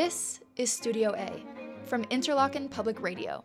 [0.00, 1.42] This is Studio A
[1.86, 3.42] from Interlochen Public Radio.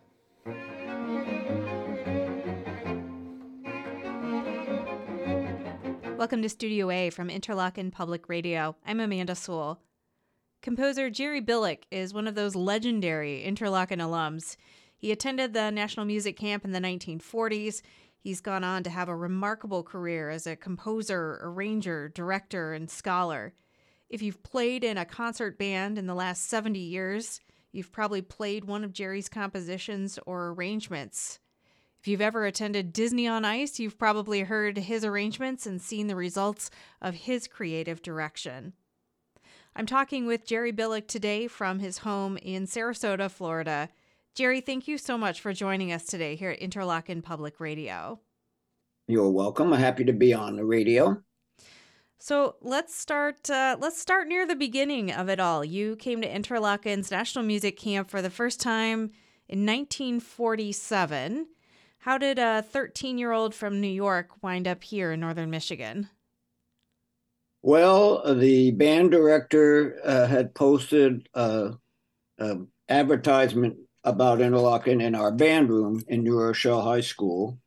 [6.15, 8.75] Welcome to Studio A from Interlochen Public Radio.
[8.85, 9.79] I'm Amanda Sewell.
[10.61, 14.55] Composer Jerry Bilik is one of those legendary Interlochen alums.
[14.95, 17.81] He attended the National Music Camp in the 1940s.
[18.19, 23.55] He's gone on to have a remarkable career as a composer, arranger, director, and scholar.
[24.13, 28.63] If you've played in a concert band in the last 70 years, you've probably played
[28.63, 31.39] one of Jerry's compositions or arrangements.
[31.99, 36.15] If you've ever attended Disney on Ice, you've probably heard his arrangements and seen the
[36.15, 36.69] results
[37.01, 38.73] of his creative direction.
[39.75, 43.89] I'm talking with Jerry Bilik today from his home in Sarasota, Florida.
[44.35, 48.19] Jerry, thank you so much for joining us today here at Interlochen Public Radio.
[49.07, 49.73] You're welcome.
[49.73, 51.23] I'm happy to be on the radio.
[52.19, 53.49] So let's start.
[53.49, 55.65] Uh, let's start near the beginning of it all.
[55.65, 59.11] You came to Interlochen's National Music Camp for the first time
[59.49, 61.47] in 1947.
[61.99, 66.09] How did a 13 year old from New York wind up here in northern Michigan?
[67.61, 71.77] Well, the band director uh, had posted an
[72.89, 77.57] advertisement about Interlochen in our band room in New Rochelle High School.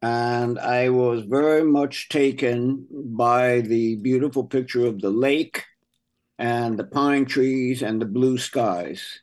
[0.00, 5.64] And I was very much taken by the beautiful picture of the lake
[6.38, 9.20] and the pine trees and the blue skies.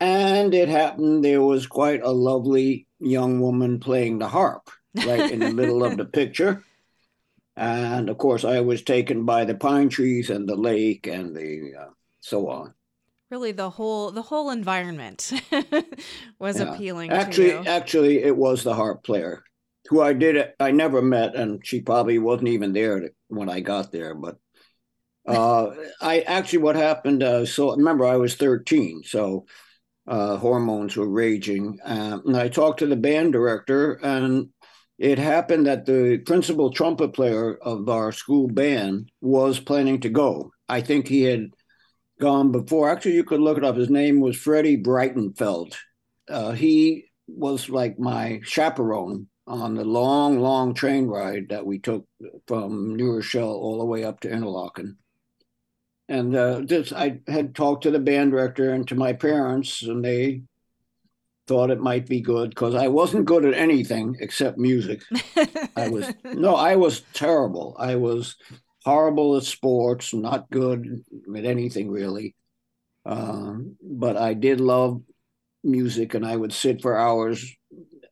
[0.00, 4.70] And it happened there was quite a lovely young woman playing the harp
[5.06, 6.64] right in the middle of the picture.
[7.56, 11.74] And of course, I was taken by the pine trees and the lake and the
[11.78, 12.74] uh, so on
[13.30, 15.32] really the whole the whole environment
[16.38, 16.74] was yeah.
[16.74, 19.44] appealing actually actually it was the harp player
[19.90, 23.60] who i did it, i never met and she probably wasn't even there when i
[23.60, 24.38] got there but
[25.28, 29.44] uh, i actually what happened uh, so remember i was 13 so
[30.08, 34.48] uh, hormones were raging um, and i talked to the band director and
[34.98, 40.50] it happened that the principal trumpet player of our school band was planning to go
[40.70, 41.50] i think he had
[42.20, 42.88] gone before.
[42.88, 43.76] Actually, you could look it up.
[43.76, 45.74] His name was Freddie Breitenfeld.
[46.28, 52.06] Uh, he was like my chaperone on the long, long train ride that we took
[52.46, 54.96] from New Rochelle all the way up to Interlochen.
[56.08, 60.04] And uh, this, I had talked to the band director and to my parents, and
[60.04, 60.42] they
[61.46, 65.02] thought it might be good because I wasn't good at anything except music.
[65.76, 67.76] I was no, I was terrible.
[67.78, 68.36] I was
[68.84, 71.04] horrible at sports, not good
[71.36, 72.36] at anything really.
[73.04, 75.02] Um, but I did love
[75.64, 77.56] music, and I would sit for hours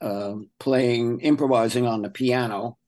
[0.00, 2.78] uh, playing, improvising on the piano.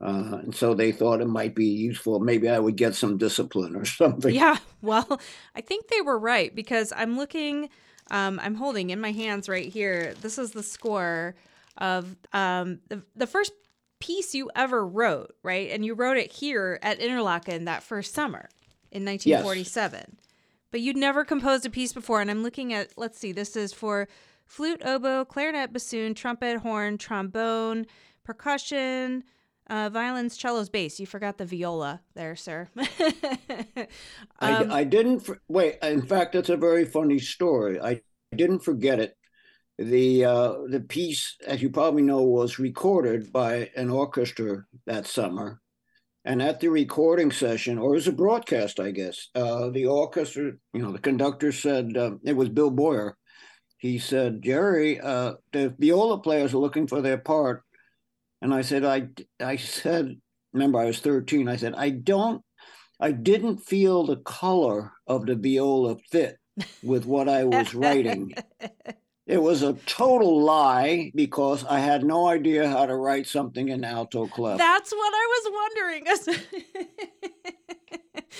[0.00, 2.18] Uh, and so they thought it might be useful.
[2.18, 4.34] Maybe I would get some discipline or something.
[4.34, 5.20] Yeah, well,
[5.54, 7.70] I think they were right because I'm looking,
[8.10, 10.14] um, I'm holding in my hands right here.
[10.20, 11.36] This is the score
[11.78, 13.52] of um, the, the first
[14.00, 15.70] piece you ever wrote, right?
[15.70, 18.48] And you wrote it here at Interlochen that first summer
[18.90, 20.00] in 1947.
[20.00, 20.16] Yes.
[20.72, 22.20] But you'd never composed a piece before.
[22.20, 24.08] And I'm looking at, let's see, this is for
[24.52, 27.86] flute, oboe, clarinet, bassoon, trumpet, horn, trombone,
[28.22, 29.24] percussion,
[29.70, 31.00] uh, violins, cellos, bass.
[31.00, 32.68] You forgot the viola there, sir.
[32.76, 32.86] um,
[34.40, 35.26] I, I, didn't.
[35.48, 35.78] Wait.
[35.82, 37.80] In fact, it's a very funny story.
[37.80, 38.02] I
[38.36, 39.16] didn't forget it
[39.78, 45.62] the uh, the piece, as you probably know, was recorded by an orchestra that summer,
[46.26, 50.82] and at the recording session, or as a broadcast, I guess, uh, the orchestra, you
[50.82, 53.16] know, the conductor said uh, it was Bill Boyer.
[53.82, 57.64] He said, "Jerry, uh, the viola players are looking for their part,"
[58.40, 59.08] and I said, "I
[59.40, 60.20] I said,
[60.52, 61.48] remember, I was thirteen.
[61.48, 62.44] I said, I don't,
[63.00, 66.38] I didn't feel the color of the viola fit."
[66.82, 68.34] with what I was writing.
[69.24, 73.84] It was a total lie because I had no idea how to write something in
[73.84, 74.58] alto clef.
[74.58, 76.04] That's what I was wondering.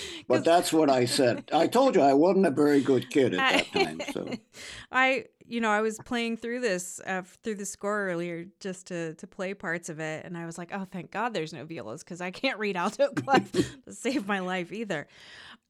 [0.27, 1.49] but that's what I said.
[1.53, 4.01] I told you I wasn't a very good kid at that time.
[4.11, 4.29] So
[4.91, 9.13] I, you know, I was playing through this uh, through the score earlier just to
[9.15, 12.03] to play parts of it, and I was like, oh, thank God, there's no violas
[12.03, 13.63] because I can't read alto clef to
[13.93, 15.07] save my life either.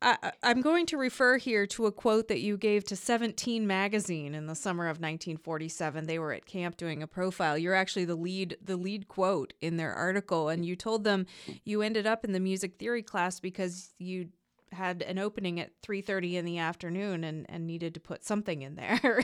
[0.04, 4.36] I, am going to refer here to a quote that you gave to 17 magazine
[4.36, 6.06] in the summer of 1947.
[6.06, 7.58] They were at camp doing a profile.
[7.58, 11.26] You're actually the lead the lead quote in their article, and you told them
[11.64, 14.30] you ended up in the music theory class because you
[14.74, 18.76] had an opening at 3:30 in the afternoon and and needed to put something in
[18.76, 19.24] there.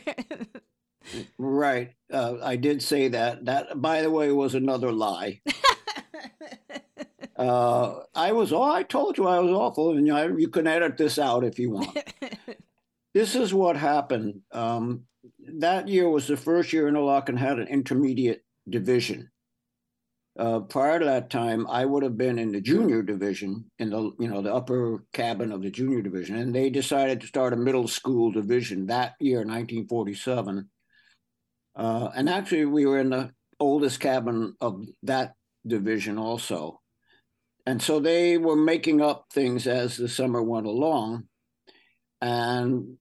[1.37, 1.93] right.
[2.11, 3.45] Uh, I did say that.
[3.45, 5.41] That, by the way, was another lie.
[7.39, 10.67] Uh, I was, oh, I told you I was awful, and you, know, you can
[10.67, 11.97] edit this out if you want.
[13.13, 14.41] this is what happened.
[14.51, 15.05] Um,
[15.59, 19.31] that year was the first year Interlochen had an intermediate division.
[20.37, 24.11] Uh, prior to that time, I would have been in the junior division, in the
[24.19, 27.57] you know the upper cabin of the junior division, and they decided to start a
[27.57, 30.69] middle school division that year, 1947.
[31.75, 33.31] Uh, and actually, we were in the
[33.61, 36.79] oldest cabin of that division also,
[37.69, 41.25] and so they were making up things as the summer went along.
[42.21, 42.97] And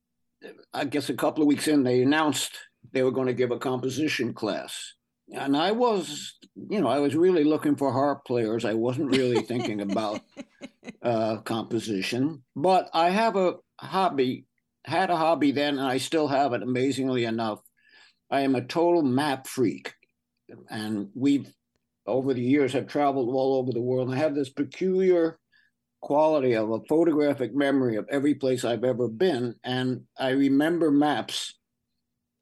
[0.73, 2.53] I guess a couple of weeks in, they announced
[2.93, 4.95] they were going to give a composition class
[5.33, 6.35] and I was,
[6.69, 8.65] you know, I was really looking for harp players.
[8.65, 10.21] I wasn't really thinking about
[11.03, 14.47] uh, composition, but I have a hobby,
[14.85, 16.63] had a hobby then, and I still have it.
[16.63, 17.61] Amazingly enough,
[18.31, 19.95] I am a total map freak,
[20.71, 21.53] and we've
[22.09, 24.13] over the years have traveled all over the world.
[24.13, 25.39] I have this peculiar
[26.01, 31.55] quality of a photographic memory of every place I've ever been, and I remember maps.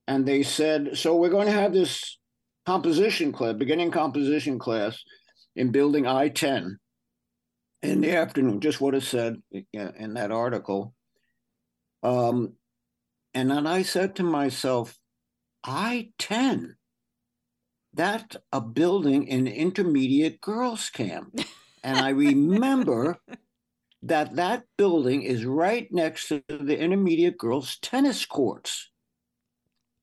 [0.09, 2.19] And they said, "So we're going to have this."
[2.67, 5.03] composition class, beginning composition class
[5.55, 6.79] in building I 10
[7.83, 9.41] in the afternoon, just what it said
[9.73, 10.93] in that article.
[12.03, 12.55] Um,
[13.33, 14.99] and then I said to myself,
[15.65, 16.77] I 10,
[17.97, 21.41] that's a building in intermediate girls' camp.
[21.83, 23.19] And I remember
[24.03, 28.91] that that building is right next to the intermediate girls' tennis courts.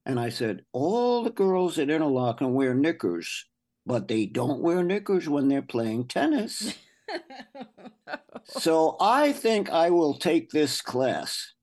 [0.06, 3.46] And I said, all the girls at Interlochen wear knickers,
[3.86, 6.74] but they don't wear knickers when they're playing tennis.
[8.46, 11.54] so I think I will take this class.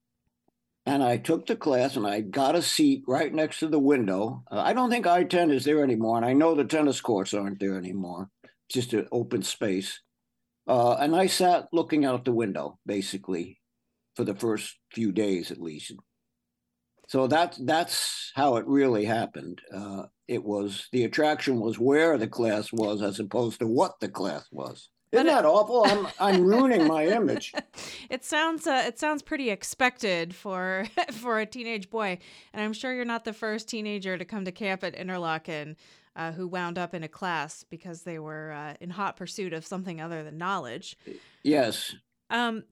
[0.86, 4.42] And I took the class and I got a seat right next to the window.
[4.50, 6.16] Uh, I don't think I 10 is there anymore.
[6.16, 10.00] And I know the tennis courts aren't there anymore, it's just an open space.
[10.66, 13.58] Uh, and I sat looking out the window, basically,
[14.14, 15.92] for the first few days at least.
[17.08, 19.60] So that's that's how it really happened.
[19.74, 24.08] Uh, it was the attraction was where the class was as opposed to what the
[24.08, 24.88] class was.
[25.12, 25.84] Isn't that awful?
[25.84, 27.52] I'm I'm ruining my image.
[28.10, 32.18] It sounds uh, it sounds pretty expected for for a teenage boy,
[32.52, 35.76] and I'm sure you're not the first teenager to come to camp at Interlochen
[36.16, 39.66] uh, who wound up in a class because they were uh, in hot pursuit of
[39.66, 40.96] something other than knowledge.
[41.42, 41.94] Yes.
[42.30, 42.64] Um,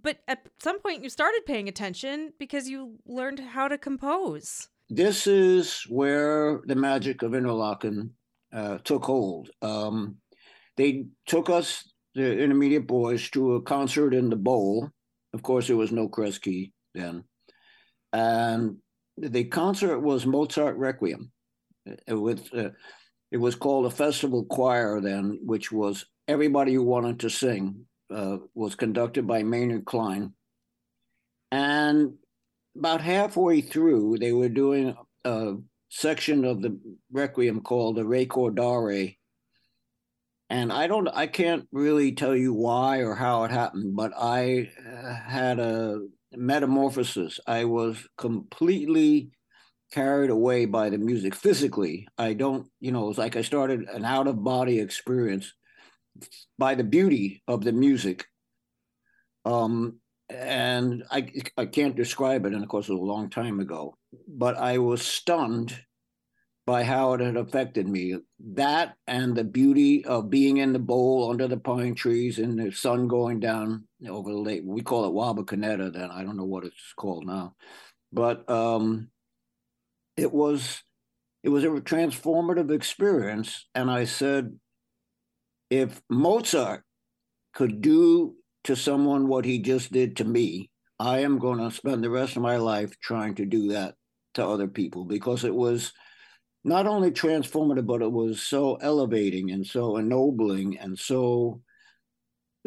[0.00, 4.68] but at some point you started paying attention because you learned how to compose.
[4.88, 8.10] This is where the magic of Interlochen
[8.52, 9.50] uh, took hold.
[9.62, 10.18] Um,
[10.76, 11.84] they took us,
[12.14, 14.90] the intermediate boys, to a concert in the Bowl.
[15.32, 17.24] Of course, there was no Kresge then.
[18.12, 18.76] And
[19.18, 21.30] the concert was Mozart Requiem.
[22.06, 22.70] It was, uh,
[23.30, 28.38] it was called a festival choir then, which was everybody who wanted to sing uh,
[28.54, 30.32] was conducted by Maynard Klein.
[31.50, 32.14] And
[32.76, 35.54] about halfway through, they were doing a
[35.88, 36.78] section of the
[37.12, 39.15] Requiem called the Recordare.
[40.48, 44.70] And I don't, I can't really tell you why or how it happened, but I
[44.88, 47.40] uh, had a metamorphosis.
[47.46, 49.30] I was completely
[49.92, 52.06] carried away by the music physically.
[52.16, 55.52] I don't, you know, it was like I started an out of body experience
[56.58, 58.26] by the beauty of the music.
[59.44, 63.60] Um, and I I can't describe it, and of course it was a long time
[63.60, 63.96] ago.
[64.26, 65.78] But I was stunned
[66.66, 68.16] by how it had affected me.
[68.40, 72.72] That and the beauty of being in the bowl under the pine trees and the
[72.72, 74.62] sun going down over the lake.
[74.64, 76.10] We call it Wabakoneta then.
[76.10, 77.54] I don't know what it's called now.
[78.12, 79.10] But um,
[80.16, 80.82] it was
[81.44, 83.66] it was a transformative experience.
[83.72, 84.58] And I said,
[85.70, 86.82] if Mozart
[87.54, 92.02] could do to someone what he just did to me, I am going to spend
[92.02, 93.94] the rest of my life trying to do that
[94.34, 95.92] to other people because it was
[96.66, 101.62] not only transformative, but it was so elevating and so ennobling and so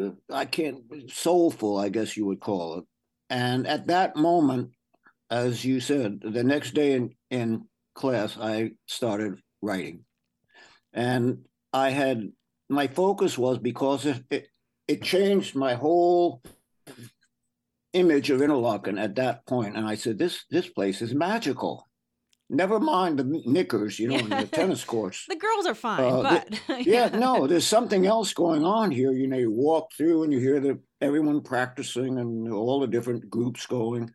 [0.02, 2.84] uh, I can't soulful, I guess you would call it.
[3.28, 4.70] And at that moment,
[5.30, 10.06] as you said, the next day in, in class, I started writing.
[10.94, 12.32] And I had
[12.70, 14.48] my focus was because it, it,
[14.88, 16.42] it changed my whole
[17.92, 19.76] image of Interlochen at that point.
[19.76, 21.89] And I said, this this place is magical.
[22.52, 25.24] Never mind the knickers, you know, and the tennis courts.
[25.28, 29.12] the girls are fine, uh, but the, yeah, no, there's something else going on here.
[29.12, 33.30] You know, you walk through and you hear the everyone practicing and all the different
[33.30, 34.10] groups going.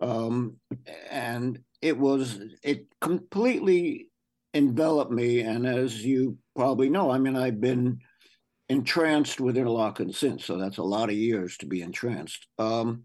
[0.00, 0.56] Um,
[1.10, 4.08] and it was it completely
[4.54, 5.40] enveloped me.
[5.40, 8.00] And as you probably know, I mean, I've been
[8.68, 12.46] entranced with Interlochen since, so that's a lot of years to be entranced.
[12.58, 13.04] Um,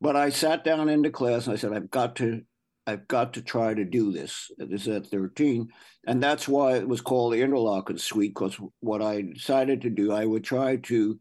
[0.00, 2.42] but I sat down into class and I said, I've got to,
[2.86, 4.50] I've got to try to do this.
[4.58, 5.68] This is at 13.
[6.06, 10.12] And that's why it was called the Interlochen Suite, because what I decided to do,
[10.12, 11.18] I would try to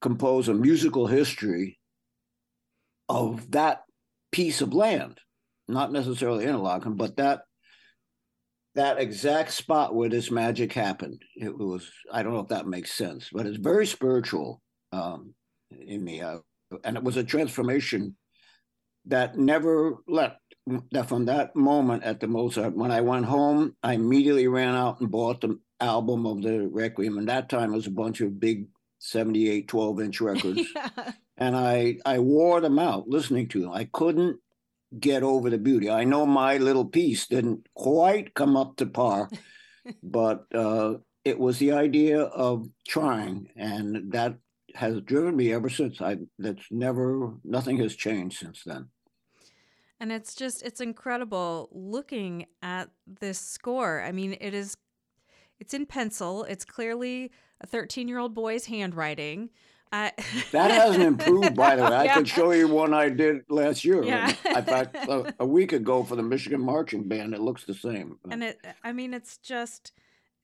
[0.00, 1.78] compose a musical history
[3.08, 3.82] of that
[4.30, 5.18] piece of land,
[5.66, 7.42] not necessarily Interlochen, but that
[8.74, 11.20] that exact spot where this magic happened.
[11.34, 14.60] It was I don't know if that makes sense, but it's very spiritual
[14.92, 15.34] um,
[15.70, 16.38] in me, uh,
[16.84, 18.16] and it was a transformation
[19.06, 20.36] that never left.
[20.92, 25.00] That from that moment at the Mozart, when I went home, I immediately ran out
[25.00, 28.40] and bought the album of the Requiem, and that time it was a bunch of
[28.40, 28.66] big
[29.00, 31.12] 78 12 inch records yeah.
[31.36, 34.40] and i i wore them out listening to them i couldn't
[34.98, 35.90] get over the beauty.
[35.90, 39.28] I know my little piece didn't quite come up to par,
[40.02, 40.94] but uh,
[41.24, 44.36] it was the idea of trying, and that
[44.74, 46.00] has driven me ever since.
[46.00, 48.88] I that's never nothing has changed since then.
[50.00, 54.02] And it's just it's incredible looking at this score.
[54.02, 54.76] I mean, it is
[55.60, 56.44] it's in pencil.
[56.44, 59.50] It's clearly a 13-year-old boy's handwriting.
[59.90, 60.12] I...
[60.52, 61.88] that hasn't improved, by the way.
[61.88, 62.14] I yeah.
[62.14, 64.02] could show you one I did last year.
[64.04, 64.28] Yeah.
[64.28, 68.18] In fact, a, a, week ago for the Michigan Marching Band, it looks the same.
[68.30, 69.92] And it, I mean, it's just,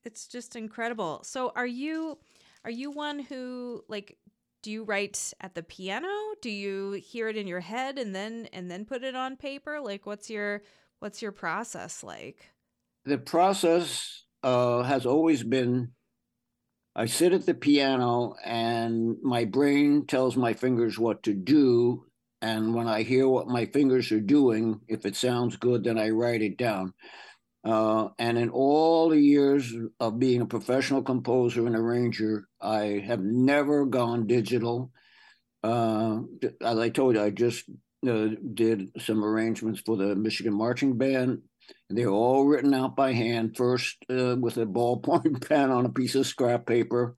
[0.03, 1.21] it's just incredible.
[1.23, 2.17] So, are you,
[2.63, 4.17] are you one who like?
[4.65, 6.07] Do you write at the piano?
[6.41, 9.79] Do you hear it in your head and then and then put it on paper?
[9.79, 10.63] Like, what's your
[10.97, 12.49] what's your process like?
[13.05, 15.91] The process uh, has always been
[16.95, 22.07] I sit at the piano and my brain tells my fingers what to do.
[22.41, 26.09] And when I hear what my fingers are doing, if it sounds good, then I
[26.09, 26.95] write it down.
[27.65, 33.21] Uh, and in all the years of being a professional composer and arranger, I have
[33.21, 34.91] never gone digital.
[35.63, 36.19] Uh,
[36.61, 37.65] as I told you, I just
[38.07, 41.41] uh, did some arrangements for the Michigan Marching Band
[41.89, 46.15] they're all written out by hand, first uh, with a ballpoint pen on a piece
[46.15, 47.15] of scrap paper,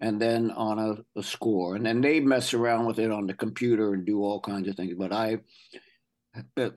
[0.00, 1.76] and then on a, a, score.
[1.76, 4.76] And then they mess around with it on the computer and do all kinds of
[4.76, 4.94] things.
[4.96, 5.38] But I,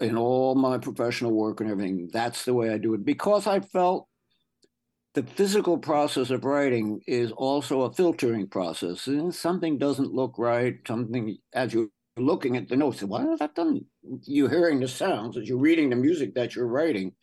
[0.02, 3.60] in all my professional work and everything, that's the way I do it because I
[3.60, 4.08] felt
[5.16, 9.08] the physical process of writing is also a filtering process.
[9.08, 11.88] And something doesn't look right, something as you're
[12.18, 13.02] looking at the notes.
[13.02, 13.86] Why that done?
[14.24, 17.14] You're hearing the sounds as you're reading the music that you're writing,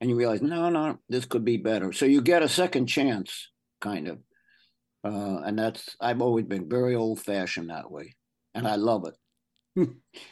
[0.00, 1.92] and you realize, no, no, this could be better.
[1.92, 4.18] So you get a second chance, kind of.
[5.04, 8.14] Uh, and that's I've always been very old fashioned that way,
[8.54, 9.88] and I love it.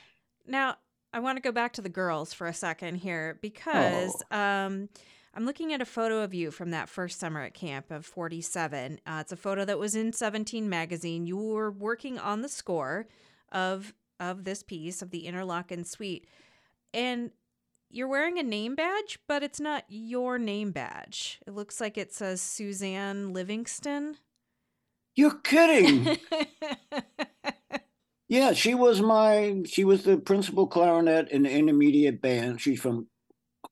[0.46, 0.76] now
[1.14, 4.36] I want to go back to the girls for a second here because oh.
[4.36, 4.88] um,
[5.32, 8.98] I'm looking at a photo of you from that first summer at camp of 47.
[9.06, 11.24] Uh, it's a photo that was in 17 magazine.
[11.24, 13.06] You were working on the score
[13.52, 16.26] of of this piece of the Interlochen suite.
[16.92, 17.30] And
[17.90, 21.40] you're wearing a name badge, but it's not your name badge.
[21.46, 24.16] It looks like it says Suzanne Livingston.
[25.14, 26.18] You're kidding.
[28.34, 32.60] yeah, she was my she was the principal clarinet in the intermediate band.
[32.60, 33.08] She's from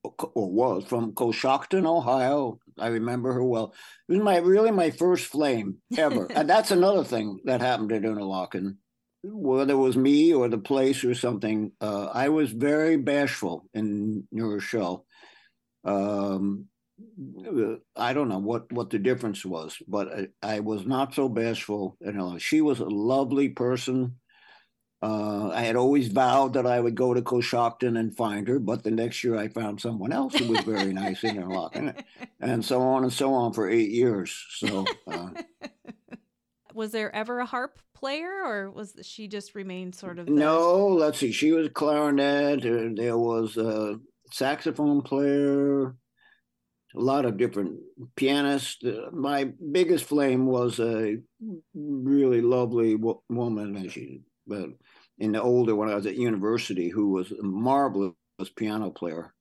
[0.02, 2.59] or was from Coshocton, Ohio.
[2.78, 3.75] I remember her well.
[4.09, 6.26] It was my really my first flame ever.
[6.35, 8.76] and that's another thing that happened at Interlochen
[9.25, 14.26] whether it was me or the place or something, uh, I was very bashful in
[14.33, 15.07] New Rochelle.
[15.85, 16.66] Um,
[17.97, 20.09] I don't know what what the difference was, but
[20.42, 21.97] I, I was not so bashful.
[22.00, 24.16] You know, she was a lovely person.
[25.02, 28.85] Uh, I had always vowed that I would go to Coshocton and find her, but
[28.85, 32.00] the next year I found someone else who was very nice in Interlochen,
[32.40, 34.32] and so on and so on for eight years.
[34.50, 35.30] So, uh,
[36.75, 40.26] was there ever a harp player, or was she just remained sort of?
[40.26, 40.32] The...
[40.32, 41.32] No, let's see.
[41.32, 42.62] She was clarinet.
[42.62, 43.99] There was a
[44.30, 45.97] saxophone player.
[46.94, 47.80] A lot of different
[48.16, 48.85] pianists.
[49.12, 51.16] My biggest flame was a
[51.75, 54.21] really lovely woman, and she,
[54.52, 54.71] but
[55.18, 58.14] in the older when I was at university, who was a marvelous
[58.56, 59.32] piano player,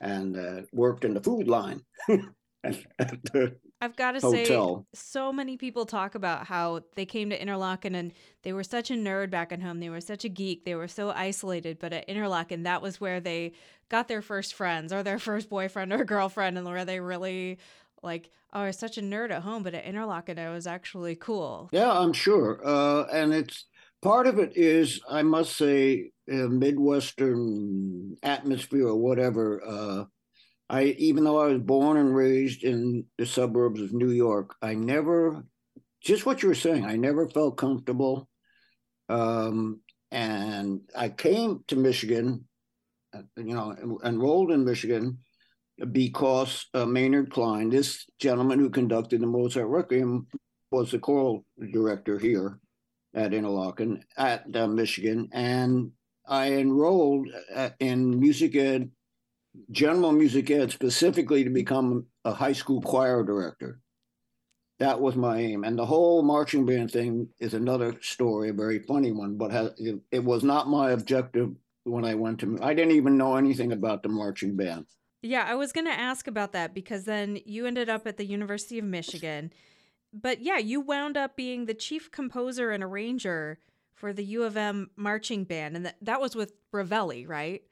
[0.00, 1.82] and uh, worked in the food line.
[2.08, 4.46] the I've got to say,
[4.94, 8.94] so many people talk about how they came to Interlochen and they were such a
[8.94, 9.78] nerd back at home.
[9.80, 10.64] They were such a geek.
[10.64, 11.78] They were so isolated.
[11.78, 13.52] But at Interlochen, that was where they
[13.90, 17.58] got their first friends or their first boyfriend or girlfriend, and where they really
[18.02, 21.16] like, oh, I was such a nerd at home, but at Interlochen, I was actually
[21.16, 21.68] cool.
[21.72, 22.60] Yeah, I'm sure.
[22.64, 23.66] Uh, and it's
[24.04, 29.62] part of it is, I must say, a Midwestern atmosphere or whatever.
[29.66, 30.04] Uh,
[30.68, 34.74] I even though I was born and raised in the suburbs of New York, I
[34.74, 35.44] never
[36.02, 36.84] just what you were saying.
[36.84, 38.28] I never felt comfortable,
[39.08, 39.80] um,
[40.10, 42.46] and I came to Michigan,
[43.14, 45.18] uh, you know, enrolled in Michigan
[45.92, 50.26] because uh, Maynard Klein, this gentleman who conducted the Mozart Requiem,
[50.70, 52.58] was the choral director here
[53.14, 55.92] at Interlochen at uh, Michigan, and
[56.26, 58.90] I enrolled uh, in music ed,
[59.70, 63.80] general music ed, specifically to become a high school choir director.
[64.80, 68.80] That was my aim, and the whole marching band thing is another story, a very
[68.80, 69.36] funny one.
[69.36, 71.54] But has, it, it was not my objective
[71.84, 72.58] when I went to.
[72.60, 74.86] I didn't even know anything about the marching band.
[75.22, 78.26] Yeah, I was going to ask about that because then you ended up at the
[78.26, 79.52] University of Michigan.
[80.14, 83.58] But yeah, you wound up being the chief composer and arranger
[83.94, 85.76] for the U of M marching band.
[85.76, 87.62] And that, that was with Revelli, right?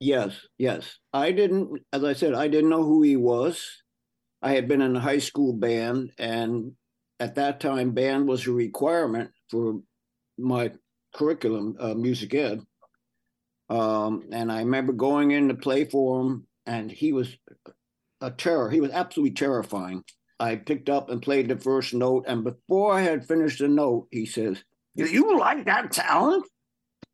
[0.00, 0.98] Yes, yes.
[1.12, 3.82] I didn't, as I said, I didn't know who he was.
[4.40, 6.72] I had been in a high school band, and
[7.20, 9.80] at that time, band was a requirement for
[10.36, 10.72] my
[11.14, 12.60] curriculum, uh, music ed.
[13.68, 17.36] Um, and I remember going in to play for him and he was
[18.20, 18.70] a terror.
[18.70, 20.04] He was absolutely terrifying.
[20.42, 24.08] I picked up and played the first note, and before I had finished the note,
[24.10, 24.64] he says,
[24.96, 26.44] "Do you like that sound?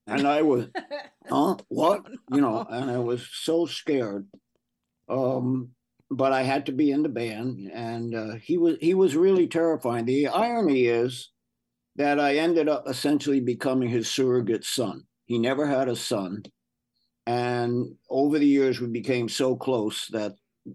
[0.07, 0.69] And I was,
[1.29, 1.57] huh?
[1.69, 2.07] What?
[2.33, 4.27] You know, and I was so scared.
[5.11, 5.73] Um,
[6.11, 9.47] but I had to be in the band, and uh, he was he was really
[9.47, 10.07] terrifying.
[10.07, 11.31] The irony is
[11.97, 15.03] that I ended up essentially becoming his surrogate son.
[15.27, 16.45] He never had a son,
[17.27, 20.33] and over the years, we became so close that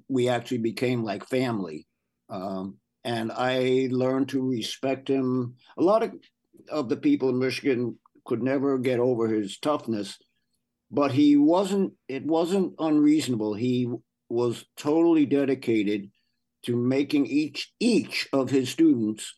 [0.08, 1.88] we actually became like family.
[2.34, 5.56] Um, and I learned to respect him.
[5.78, 6.14] A lot of,
[6.70, 10.18] of the people in Michigan could never get over his toughness,
[10.90, 13.54] but he wasn't, it wasn't unreasonable.
[13.54, 13.92] He
[14.30, 16.10] was totally dedicated
[16.66, 19.36] to making each each of his students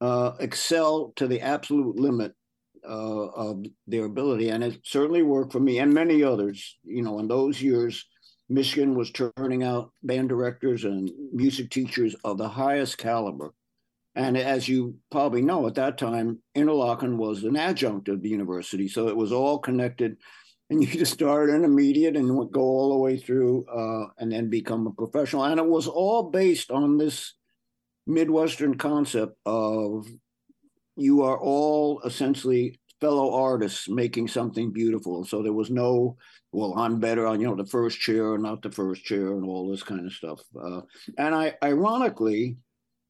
[0.00, 2.32] uh, excel to the absolute limit
[2.88, 6.78] uh, of their ability, and it certainly worked for me and many others.
[6.84, 8.06] You know, in those years,
[8.50, 13.54] Michigan was turning out band directors and music teachers of the highest caliber.
[14.16, 18.88] And as you probably know, at that time, Interlochen was an adjunct of the university,
[18.88, 20.16] so it was all connected.
[20.68, 24.50] And you just start intermediate and would go all the way through, uh, and then
[24.50, 25.44] become a professional.
[25.44, 27.34] And it was all based on this
[28.08, 30.08] Midwestern concept of
[30.96, 35.24] you are all essentially fellow artists making something beautiful.
[35.24, 36.16] So there was no,
[36.52, 39.44] well, I'm better on, you know, the first chair or not the first chair and
[39.44, 40.40] all this kind of stuff.
[40.60, 40.82] Uh,
[41.18, 42.56] and I, ironically,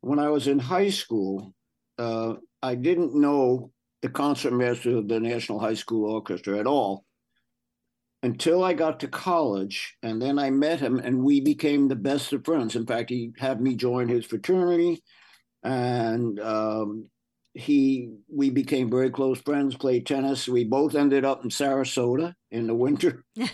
[0.00, 1.55] when I was in high school,
[1.98, 3.72] uh, I didn't know
[4.03, 7.05] the concertmaster of the National High School Orchestra at all
[8.22, 9.96] until I got to college.
[10.03, 12.76] And then I met him and we became the best of friends.
[12.76, 15.03] In fact, he had me join his fraternity.
[15.62, 17.09] And um,
[17.55, 20.49] he we became very close friends played tennis.
[20.49, 23.25] We both ended up in sarasota in the winter.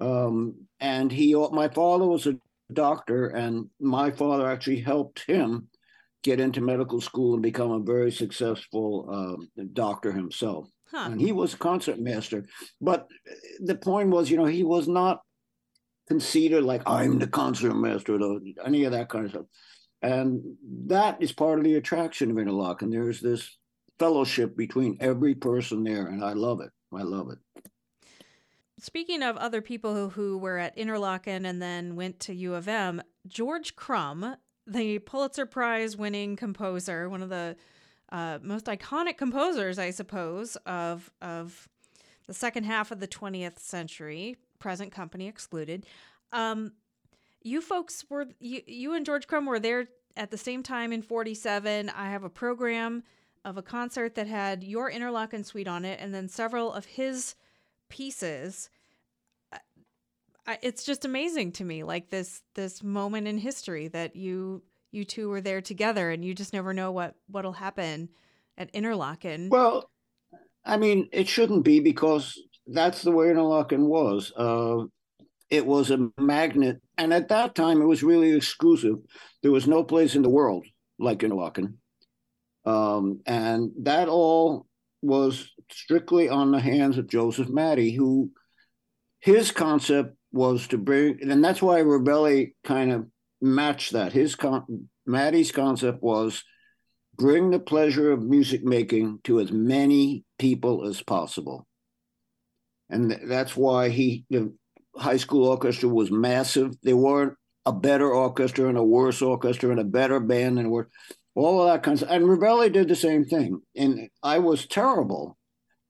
[0.00, 2.36] Um, and he my father was a
[2.72, 5.68] doctor and my father actually helped him
[6.22, 10.68] get into medical school and become a very successful uh, doctor himself.
[10.90, 11.08] Huh.
[11.10, 12.44] and he was a concert master.
[12.80, 13.06] But
[13.60, 15.20] the point was you know he was not
[16.08, 19.46] conceited like i'm the concert master or any of that kind of stuff.
[20.02, 20.56] And
[20.88, 22.90] that is part of the attraction of Interlochen.
[22.90, 23.56] There's this
[24.02, 26.70] fellowship between every person there, and I love it.
[26.92, 27.38] I love it.
[28.80, 33.00] Speaking of other people who, were at Interlochen and then went to U of M,
[33.28, 34.34] George Crumb,
[34.66, 37.54] the Pulitzer Prize winning composer, one of the
[38.10, 41.68] uh, most iconic composers, I suppose, of of
[42.26, 45.86] the second half of the 20th century, present company excluded.
[46.32, 46.72] Um,
[47.40, 49.86] you folks were you, you and George Crumb were there
[50.16, 51.88] at the same time in 47.
[51.88, 53.04] I have a program
[53.44, 57.34] of a concert that had your Interlochen suite on it and then several of his
[57.88, 58.70] pieces.
[60.62, 65.28] It's just amazing to me like this this moment in history that you you two
[65.28, 68.08] were there together and you just never know what what'll happen
[68.58, 69.50] at Interlochen.
[69.50, 69.88] Well,
[70.64, 74.32] I mean, it shouldn't be because that's the way Interlochen was.
[74.36, 74.84] Uh,
[75.50, 76.80] it was a magnet.
[76.96, 78.96] And at that time, it was really exclusive.
[79.42, 80.66] There was no place in the world
[80.98, 81.74] like Interlochen.
[82.64, 84.66] Um, and that all
[85.00, 88.30] was strictly on the hands of Joseph Maddy, who
[89.20, 93.06] his concept was to bring, and that's why Revelli kind of
[93.40, 94.12] matched that.
[94.12, 96.44] His con- Maddy's concept was
[97.16, 101.66] bring the pleasure of music making to as many people as possible.
[102.88, 104.52] And that's why he, the
[104.96, 106.74] high school orchestra was massive.
[106.82, 110.88] There weren't a better orchestra and a worse orchestra and a better band and were
[111.34, 113.60] all of that kind of and Revelli did the same thing.
[113.76, 115.36] And I was terrible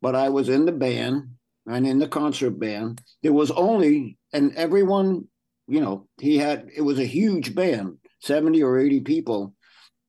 [0.03, 1.29] but I was in the band
[1.67, 3.01] and in the concert band.
[3.23, 5.29] There was only, and everyone,
[5.69, 9.55] you know, he had, it was a huge band, 70 or 80 people,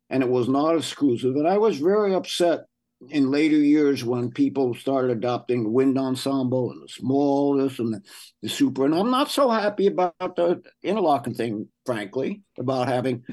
[0.09, 1.35] and it was not exclusive.
[1.35, 2.61] And I was very upset
[3.09, 7.93] in later years when people started adopting the wind ensemble and the small this and
[7.93, 8.01] the,
[8.41, 8.85] the super.
[8.85, 13.23] And I'm not so happy about the Interlochen thing, frankly, about having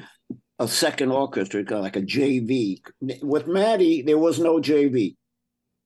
[0.61, 2.81] a second orchestra, kind of like a JV.
[3.23, 5.17] With Maddie, there was no JV.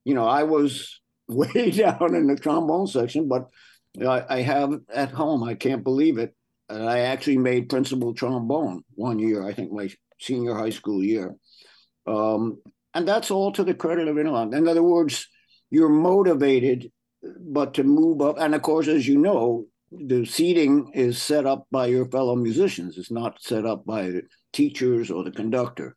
[0.03, 3.47] You know, I was way down in the trombone section, but
[3.99, 6.35] I, I have at home, I can't believe it.
[6.67, 11.35] And I actually made principal trombone one year, I think my senior high school year.
[12.05, 12.61] Um,
[12.93, 14.55] and that's all to the credit of Interlochen.
[14.55, 15.27] In other words,
[15.69, 16.91] you're motivated,
[17.23, 18.37] but to move up.
[18.39, 22.97] And of course, as you know, the seating is set up by your fellow musicians.
[22.97, 25.95] It's not set up by the teachers or the conductor.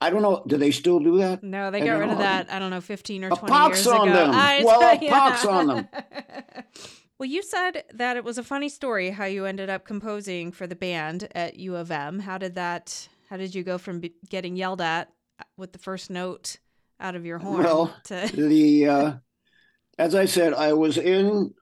[0.00, 0.42] I don't know.
[0.46, 1.42] Do they still do that?
[1.42, 2.52] No, they got rid of that.
[2.52, 4.16] I don't know, fifteen or twenty pox years on ago.
[4.16, 4.30] them.
[4.34, 5.10] I- well, a yeah.
[5.10, 5.88] pox on them.
[7.18, 10.66] Well, you said that it was a funny story how you ended up composing for
[10.66, 12.18] the band at U of M.
[12.18, 13.08] How did that?
[13.30, 15.08] How did you go from be- getting yelled at
[15.56, 16.58] with the first note
[17.00, 19.12] out of your horn Well, to the uh,
[19.98, 21.54] as I said, I was in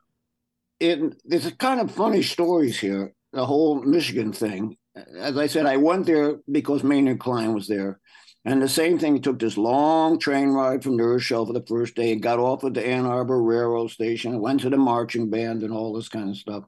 [0.80, 3.12] in there's a kind of funny stories here.
[3.32, 4.76] The whole Michigan thing.
[5.18, 8.00] As I said, I went there because Maynard Klein was there.
[8.44, 11.94] And the same thing, took this long train ride from New Rochelle for the first
[11.94, 15.62] day, and got off at the Ann Arbor Railroad Station, went to the marching band
[15.62, 16.64] and all this kind of stuff.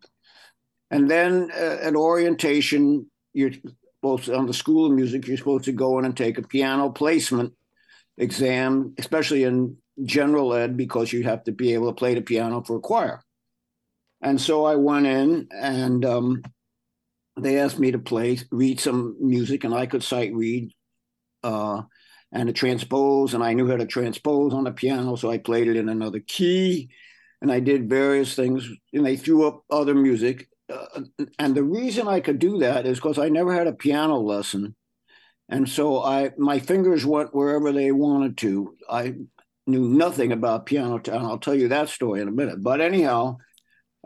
[0.91, 3.53] And then uh, at orientation, you're
[4.01, 6.89] supposed on the School of Music, you're supposed to go in and take a piano
[6.89, 7.53] placement
[8.17, 12.63] exam, especially in general ed, because you have to be able to play the piano
[12.63, 13.21] for a choir.
[14.27, 16.43] And so I went in and um,
[17.39, 20.73] they asked me to play, read some music, and I could sight read
[21.45, 21.83] uh,
[22.33, 25.69] and to transpose, and I knew how to transpose on the piano, so I played
[25.69, 26.91] it in another key,
[27.41, 30.49] and I did various things, and they threw up other music.
[30.69, 31.03] Uh,
[31.39, 34.75] and the reason I could do that is because I never had a piano lesson,
[35.49, 38.75] and so I my fingers went wherever they wanted to.
[38.91, 39.15] I
[39.69, 42.61] knew nothing about piano, and I'll tell you that story in a minute.
[42.61, 43.37] But anyhow,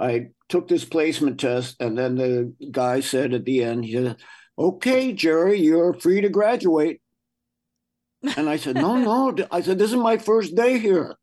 [0.01, 4.17] I took this placement test, and then the guy said at the end, he said,
[4.59, 7.01] "Okay, Jerry, you're free to graduate."
[8.37, 8.97] And I said, "No,
[9.35, 11.15] no." I said, "This is my first day here."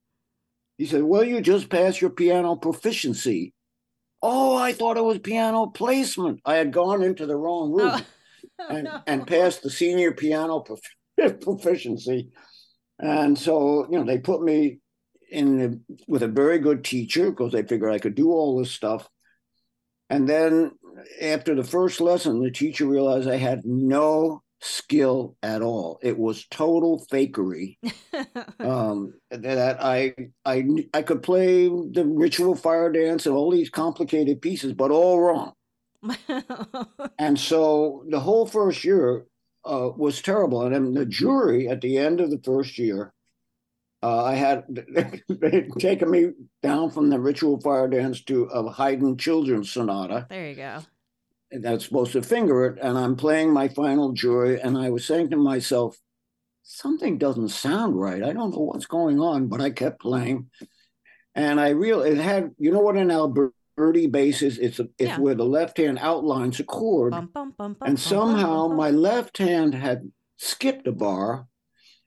[0.78, 3.54] He said, "Well, you just passed your piano proficiency."
[4.22, 6.42] Oh, I thought it was piano placement.
[6.46, 8.02] I had gone into the wrong room Oh.
[8.60, 9.02] Oh, and, no.
[9.06, 10.82] and passed the senior piano prof-
[11.42, 12.30] proficiency.
[13.00, 14.80] And so, you know, they put me
[15.30, 18.72] in the, with a very good teacher because they figured I could do all this
[18.72, 19.08] stuff.
[20.10, 20.72] And then
[21.22, 26.00] after the first lesson, the teacher realized I had no skill at all.
[26.02, 27.78] It was total fakery.
[28.60, 34.42] um, that I I I could play the ritual fire dance and all these complicated
[34.42, 35.54] pieces, but all wrong.
[37.20, 39.26] And so the whole first year
[39.66, 40.62] uh, was terrible.
[40.62, 43.12] And then the jury at the end of the first year,
[44.04, 44.64] uh, I had
[45.30, 46.32] they'd taken me
[46.62, 50.28] down from the ritual fire dance to a Haydn children's sonata.
[50.30, 50.80] there you go.
[51.52, 52.78] And that's supposed to finger it.
[52.82, 54.60] And I'm playing my final jury.
[54.60, 55.98] And I was saying to myself,
[56.64, 58.22] something doesn't sound right.
[58.22, 60.50] I don't know what's going on, but I kept playing.
[61.36, 64.58] And I really, it had, you know what an Alberti bass is?
[64.58, 65.20] It's, a, it's Yeah.
[65.20, 67.12] where the left hand outlines a chord.
[67.12, 71.48] Bum, bum, bum, And somehow my left hand had skipped a bar,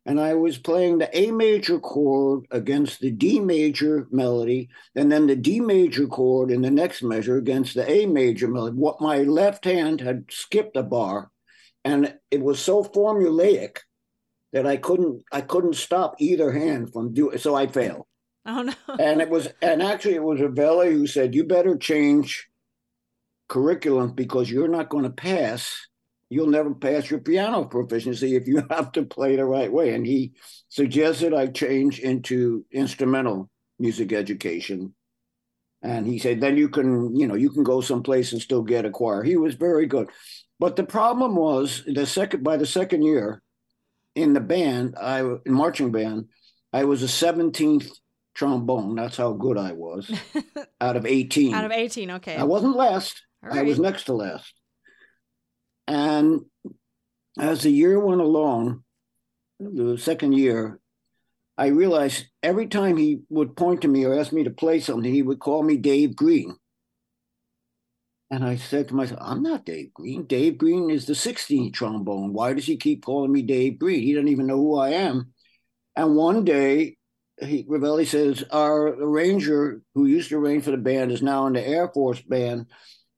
[0.07, 5.27] and I was playing the A major chord against the D major melody, and then
[5.27, 8.77] the D major chord in the next measure against the A major melody.
[8.77, 11.31] What my left hand had skipped a bar,
[11.85, 13.79] and it was so formulaic
[14.53, 17.39] that I couldn't I couldn't stop either hand from doing.
[17.39, 18.07] So I failed
[18.47, 18.73] Oh no.
[18.99, 22.49] and it was and actually it was a valet who said you better change
[23.49, 25.89] curriculum because you're not going to pass
[26.31, 30.07] you'll never pass your piano proficiency if you have to play the right way and
[30.07, 30.33] he
[30.69, 34.95] suggested i change into instrumental music education
[35.83, 38.85] and he said then you can you know you can go someplace and still get
[38.85, 40.09] a choir he was very good
[40.59, 43.43] but the problem was the second by the second year
[44.15, 46.27] in the band i in marching band
[46.73, 47.91] i was a 17th
[48.35, 48.95] trombone.
[48.95, 50.11] That's how good I was
[50.81, 51.55] out of 18.
[51.55, 52.37] Out of 18, okay.
[52.37, 53.23] I wasn't last.
[53.45, 54.55] All I was next to last.
[55.91, 56.43] And
[57.37, 58.85] as the year went along,
[59.59, 60.79] the second year,
[61.59, 65.13] I realized every time he would point to me or ask me to play something,
[65.13, 66.55] he would call me Dave Green.
[68.31, 70.27] And I said to myself, I'm not Dave Green.
[70.27, 72.33] Dave Green is the 16th trombone.
[72.33, 74.01] Why does he keep calling me Dave Green?
[74.01, 75.33] He doesn't even know who I am.
[75.97, 76.99] And one day,
[77.41, 81.55] he Revelli says our arranger who used to arrange for the band is now in
[81.55, 82.67] the Air Force band.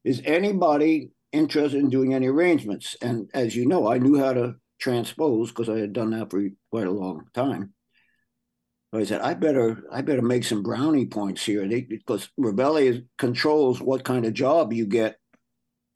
[0.03, 2.95] Is anybody interested in doing any arrangements?
[3.01, 6.41] And as you know, I knew how to transpose because I had done that for
[6.71, 7.73] quite a long time.
[8.93, 13.81] I said, I better, I better make some brownie points here they, because Revelli controls
[13.81, 15.17] what kind of job you get.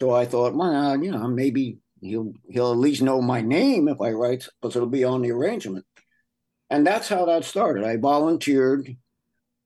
[0.02, 4.02] So I thought, well, you know, maybe he'll he'll at least know my name if
[4.02, 5.86] I write, because it'll be on the arrangement.
[6.70, 7.84] And that's how that started.
[7.84, 8.96] I volunteered.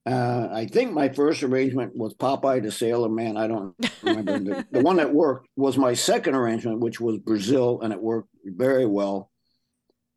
[0.06, 3.38] Uh, I think my first arrangement was Popeye the Sailor Man.
[3.38, 4.40] I don't remember.
[4.40, 8.30] the, the one that worked was my second arrangement, which was Brazil, and it worked
[8.44, 9.30] very well.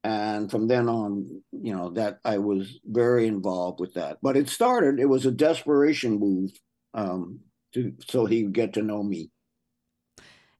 [0.03, 4.18] And from then on, you know, that I was very involved with that.
[4.23, 6.51] But it started, it was a desperation move
[6.94, 7.40] um,
[7.75, 9.31] to so he would get to know me.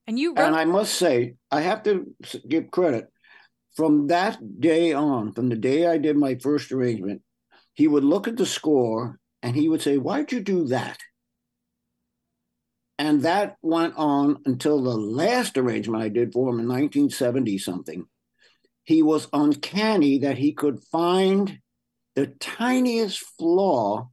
[0.07, 2.13] And you wrote- And I must say, I have to
[2.47, 3.07] give credit.
[3.75, 7.21] From that day on, from the day I did my first arrangement,
[7.75, 10.97] he would look at the score and he would say, Why'd you do that?
[12.97, 18.05] And that went on until the last arrangement I did for him in 1970 something.
[18.83, 21.59] He was uncanny that he could find
[22.15, 24.09] the tiniest flaw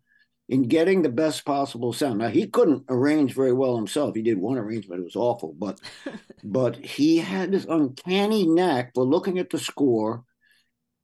[0.48, 2.18] in getting the best possible sound.
[2.18, 4.16] Now he couldn't arrange very well himself.
[4.16, 5.80] He did one arrangement; it was awful, but
[6.44, 10.24] but he had this uncanny knack for looking at the score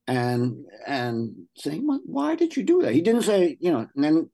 [0.09, 3.87] and and saying, "Why did you do that?" He didn't say, you know.
[3.95, 4.31] And then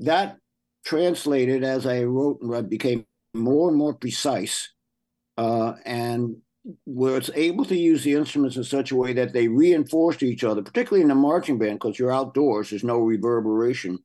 [0.00, 0.38] that
[0.84, 4.72] translated as I wrote and read became more and more precise,
[5.36, 6.36] uh, and
[6.86, 10.44] where it's able to use the instruments in such a way that they reinforce each
[10.44, 13.98] other, particularly in the marching band, because you're outdoors, there's no reverberation.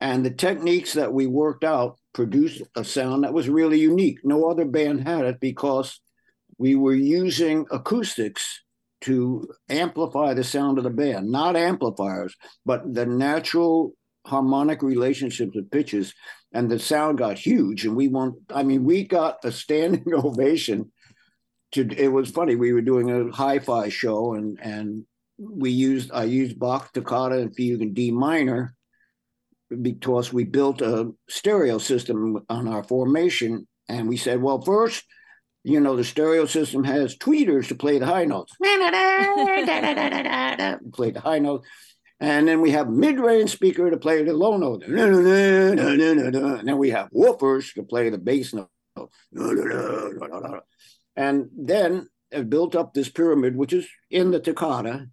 [0.00, 4.18] And the techniques that we worked out produced a sound that was really unique.
[4.24, 6.00] No other band had it because
[6.58, 8.63] we were using acoustics
[9.04, 13.92] to amplify the sound of the band, not amplifiers, but the natural
[14.26, 16.14] harmonic relationships of pitches.
[16.52, 17.84] And the sound got huge.
[17.84, 20.92] And we want, I mean, we got a standing ovation
[21.74, 22.56] to it was funny.
[22.56, 25.04] We were doing a hi-fi show, and and
[25.38, 28.74] we used I used Bach toccata and fugue in D minor
[29.82, 35.04] because we built a stereo system on our formation, and we said, well, first.
[35.64, 38.54] You know, the stereo system has tweeters to play the high notes.
[38.60, 38.70] play
[41.10, 41.66] the high notes.
[42.20, 44.84] And then we have mid-range speaker to play the low note.
[44.84, 45.26] And
[46.68, 48.68] then we have woofers to play the bass note.
[51.16, 55.08] And then it built up this pyramid, which is in the toccata.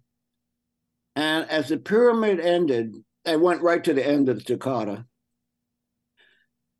[1.16, 5.06] And as the pyramid ended, it went right to the end of the toccata.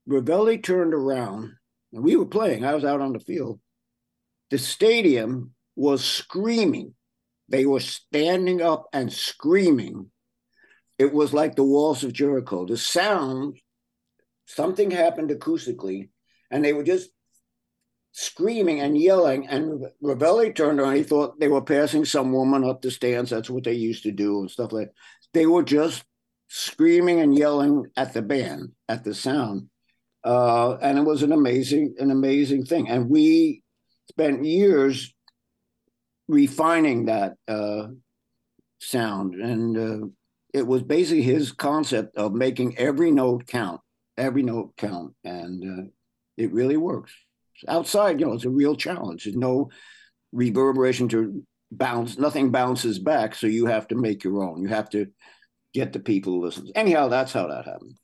[0.08, 1.54] Revelli turned around,
[1.92, 2.64] and we were playing.
[2.64, 3.60] I was out on the field.
[4.50, 6.94] The stadium was screaming.
[7.48, 10.10] They were standing up and screaming.
[10.98, 12.66] It was like the walls of Jericho.
[12.66, 13.58] The sound,
[14.46, 16.10] something happened acoustically,
[16.50, 17.10] and they were just
[18.12, 19.48] screaming and yelling.
[19.48, 20.96] And Revelli turned around.
[20.96, 23.30] He thought they were passing some woman up the stands.
[23.30, 24.94] That's what they used to do and stuff like that.
[25.32, 26.04] They were just
[26.48, 29.68] screaming and yelling at the band, at the sound.
[30.24, 32.88] Uh, and it was an amazing, an amazing thing.
[32.88, 33.62] And we
[34.08, 35.12] spent years
[36.28, 37.88] refining that uh,
[38.80, 39.34] sound.
[39.34, 40.06] And uh,
[40.54, 43.80] it was basically his concept of making every note count,
[44.16, 45.14] every note count.
[45.24, 45.90] And uh,
[46.36, 47.12] it really works
[47.68, 49.24] outside, you know, it's a real challenge.
[49.24, 49.70] There's no
[50.32, 53.34] reverberation to bounce, nothing bounces back.
[53.34, 54.62] So you have to make your own.
[54.62, 55.06] You have to
[55.74, 56.68] get the people to listen.
[56.74, 57.96] Anyhow, that's how that happened.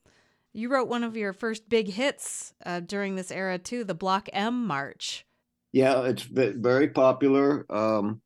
[0.52, 4.28] You wrote one of your first big hits uh, during this era, too, the Block
[4.32, 5.24] M March.
[5.72, 7.66] Yeah, it's very popular.
[7.70, 8.22] Um,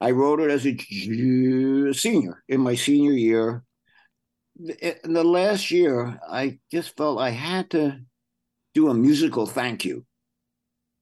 [0.00, 3.64] I wrote it as a senior in my senior year.
[4.58, 8.00] In the last year, I just felt I had to
[8.74, 10.04] do a musical thank you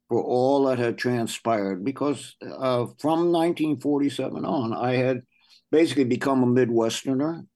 [0.08, 5.22] for all that had transpired because uh, from 1947 on, I had
[5.70, 7.46] basically become a Midwesterner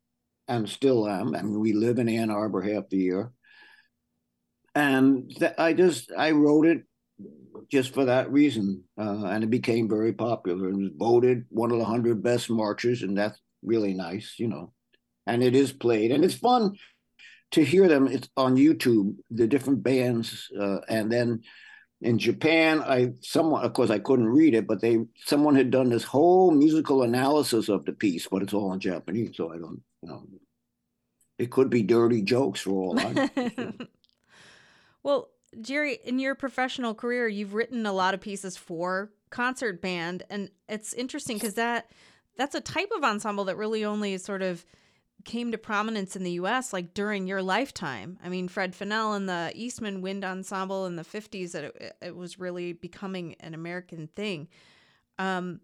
[0.48, 1.34] and still am.
[1.34, 3.32] I mean, we live in Ann Arbor half the year.
[4.74, 6.82] And th- I just, I wrote it
[7.70, 8.84] just for that reason.
[8.98, 13.02] Uh, and it became very popular and was voted one of the 100 best marches.
[13.02, 14.72] And that's really nice, you know.
[15.26, 16.76] And it is played and it's fun
[17.52, 20.50] to hear them it's on YouTube, the different bands.
[20.58, 21.40] Uh, and then
[22.02, 25.88] in Japan, I someone of course I couldn't read it, but they someone had done
[25.88, 29.80] this whole musical analysis of the piece, but it's all in Japanese, so I don't
[30.06, 30.26] know.
[31.38, 33.72] It could be dirty jokes for all I know.
[35.02, 40.22] well, Jerry, in your professional career, you've written a lot of pieces for concert band,
[40.30, 41.90] and it's interesting because that
[42.36, 44.64] that's a type of ensemble that really only sort of
[45.24, 48.18] came to prominence in the US like during your lifetime.
[48.22, 52.16] I mean, Fred Fennell and the Eastman Wind Ensemble in the 50s that it, it
[52.16, 54.48] was really becoming an American thing.
[55.18, 55.60] Um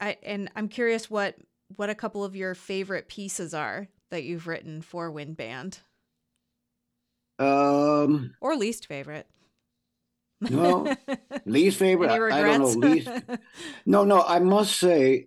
[0.00, 1.36] I and I'm curious what
[1.74, 5.80] what a couple of your favorite pieces are that you've written for Wind Band.
[7.38, 9.26] Um or least favorite.
[10.40, 10.94] No,
[11.46, 12.10] least favorite.
[12.10, 12.88] I, I don't know.
[12.88, 13.08] Least.
[13.86, 14.22] no, no.
[14.22, 15.26] I must say,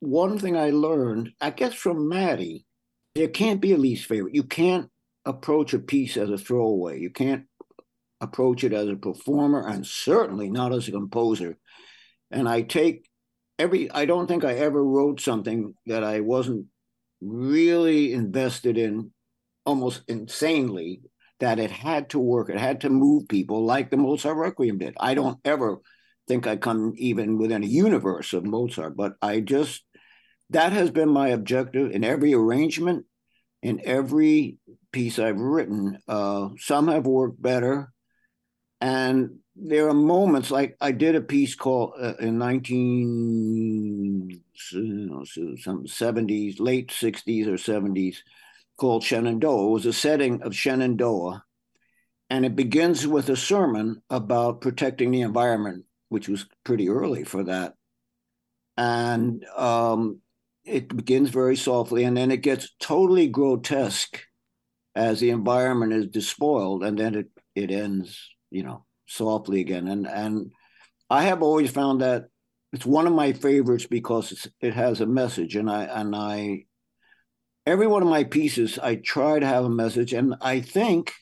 [0.00, 2.66] one thing I learned, I guess from Maddy,
[3.14, 4.34] there can't be a least favorite.
[4.34, 4.90] You can't
[5.24, 7.00] approach a piece as a throwaway.
[7.00, 7.44] You can't
[8.20, 11.56] approach it as a performer, and certainly not as a composer.
[12.30, 13.08] And I take
[13.58, 13.90] every.
[13.90, 16.66] I don't think I ever wrote something that I wasn't
[17.20, 19.10] really invested in,
[19.64, 21.00] almost insanely
[21.40, 24.94] that it had to work, it had to move people like the Mozart Requiem did.
[24.98, 25.78] I don't ever
[26.28, 29.82] think I come even within a universe of Mozart, but I just,
[30.50, 33.04] that has been my objective in every arrangement,
[33.62, 34.58] in every
[34.92, 35.98] piece I've written.
[36.06, 37.92] Uh, some have worked better.
[38.80, 44.40] And there are moments like I did a piece called uh, in 19
[44.72, 48.22] you know, some 70s, late 60s or 70s
[48.76, 49.66] called Shenandoah.
[49.66, 51.44] It was a setting of Shenandoah,
[52.30, 57.44] and it begins with a sermon about protecting the environment, which was pretty early for
[57.44, 57.74] that.
[58.76, 60.20] And um,
[60.64, 64.20] it begins very softly, and then it gets totally grotesque
[64.96, 69.88] as the environment is despoiled, and then it it ends, you know, softly again.
[69.88, 70.52] And and
[71.10, 72.24] I have always found that
[72.72, 76.64] it's one of my favorites because it has a message, and I and I
[77.66, 81.12] every one of my pieces, I try to have a message, and I think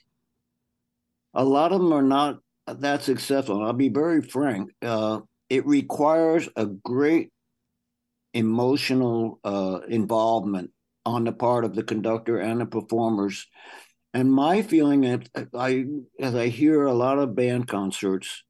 [1.34, 3.62] a lot of them are not that successful.
[3.62, 4.70] I'll be very frank.
[4.82, 7.30] Uh, it requires a great
[8.34, 10.70] emotional uh, involvement
[11.04, 13.46] on the part of the conductor and the performers.
[14.14, 15.86] And my feeling, that I
[16.20, 18.44] as I hear a lot of band concerts,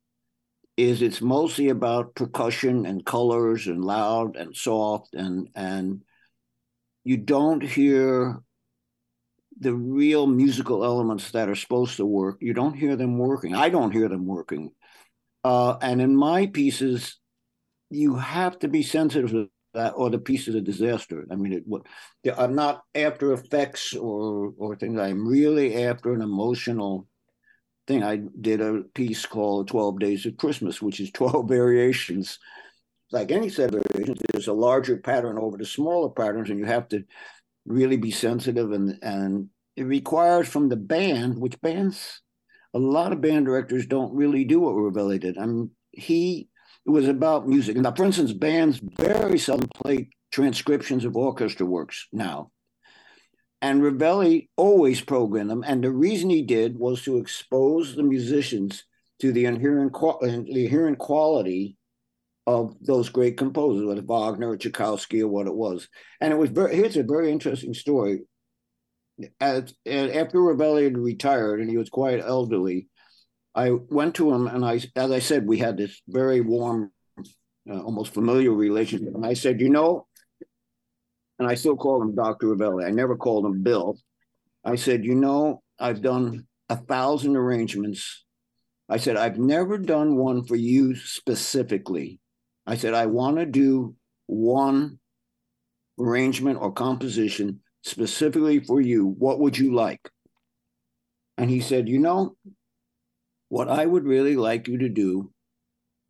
[0.77, 6.03] is it's mostly about percussion and colors and loud and soft and and
[7.05, 8.42] you don't hear
[9.59, 12.38] the real musical elements that are supposed to work.
[12.40, 13.55] You don't hear them working.
[13.55, 14.72] I don't hear them working.
[15.44, 17.18] Uh, and in my pieces,
[17.90, 21.26] you have to be sensitive to that, or the piece is a disaster.
[21.30, 21.52] I mean,
[22.24, 24.98] it, I'm not after effects or or things.
[24.98, 27.06] I'm really after an emotional
[27.87, 28.02] thing.
[28.02, 32.38] I did a piece called 12 Days of Christmas, which is 12 variations
[33.12, 36.64] like any set of variations, there's a larger pattern over the smaller patterns, and you
[36.64, 37.04] have to
[37.66, 38.72] really be sensitive.
[38.72, 42.22] And and it requires from the band, which bands,
[42.74, 45.38] a lot of band directors don't really do what Revelli did.
[45.38, 46.48] I mean, he
[46.87, 47.77] it was about music.
[47.77, 52.51] Now, for instance, bands very seldom play transcriptions of orchestra works now.
[53.61, 55.62] And Revelli always programmed them.
[55.64, 58.85] And the reason he did was to expose the musicians
[59.21, 61.77] to the inherent, uh, the inherent quality
[62.49, 65.88] of those great composers, whether Wagner or Tchaikovsky or what it was.
[66.21, 68.23] And it was very, here's a very interesting story.
[69.40, 72.88] As, after Revelli had retired and he was quite elderly,
[73.54, 76.90] I went to him and I, as I said, we had this very warm,
[77.70, 79.14] uh, almost familiar relationship.
[79.14, 80.06] And I said, you know,
[81.38, 82.46] and I still call him Dr.
[82.46, 82.86] Revelli.
[82.86, 83.98] I never called him Bill.
[84.64, 88.24] I said, you know, I've done a thousand arrangements.
[88.88, 92.20] I said, I've never done one for you specifically.
[92.66, 94.98] I said, I want to do one
[95.98, 99.06] arrangement or composition specifically for you.
[99.06, 100.08] What would you like?
[101.36, 102.36] And he said, You know,
[103.52, 105.30] what I would really like you to do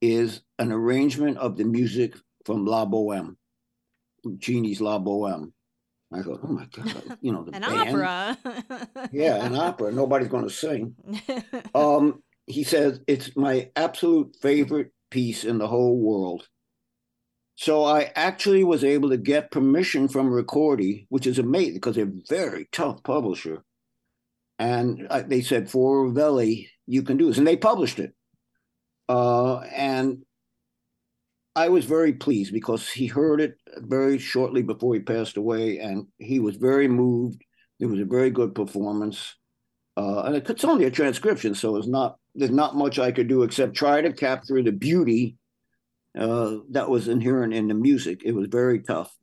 [0.01, 2.15] is an arrangement of the music
[2.47, 3.37] from La Boheme,
[4.25, 5.53] Puccini's La Boheme.
[6.15, 7.89] I go, oh my God, you know, the an band.
[7.89, 8.39] opera.
[9.13, 9.91] yeah, an opera.
[9.91, 10.95] Nobody's going to sing.
[11.75, 16.47] Um, he says, it's my absolute favorite piece in the whole world.
[17.57, 22.05] So I actually was able to get permission from Ricordi, which is amazing because they're
[22.05, 23.65] a very tough publisher.
[24.61, 27.39] And I, they said, for Revelli, you can do this.
[27.39, 28.13] And they published it.
[29.09, 30.19] Uh, and
[31.57, 36.07] I was very pleased because he heard it very shortly before he passed away, and
[36.19, 37.41] he was very moved.
[37.81, 39.35] It was a very good performance.
[39.97, 43.43] Uh, and it's only a transcription, so it's not there's not much I could do
[43.43, 45.37] except try to capture the beauty
[46.19, 48.23] uh, that was inherent in the music.
[48.25, 49.15] It was very tough.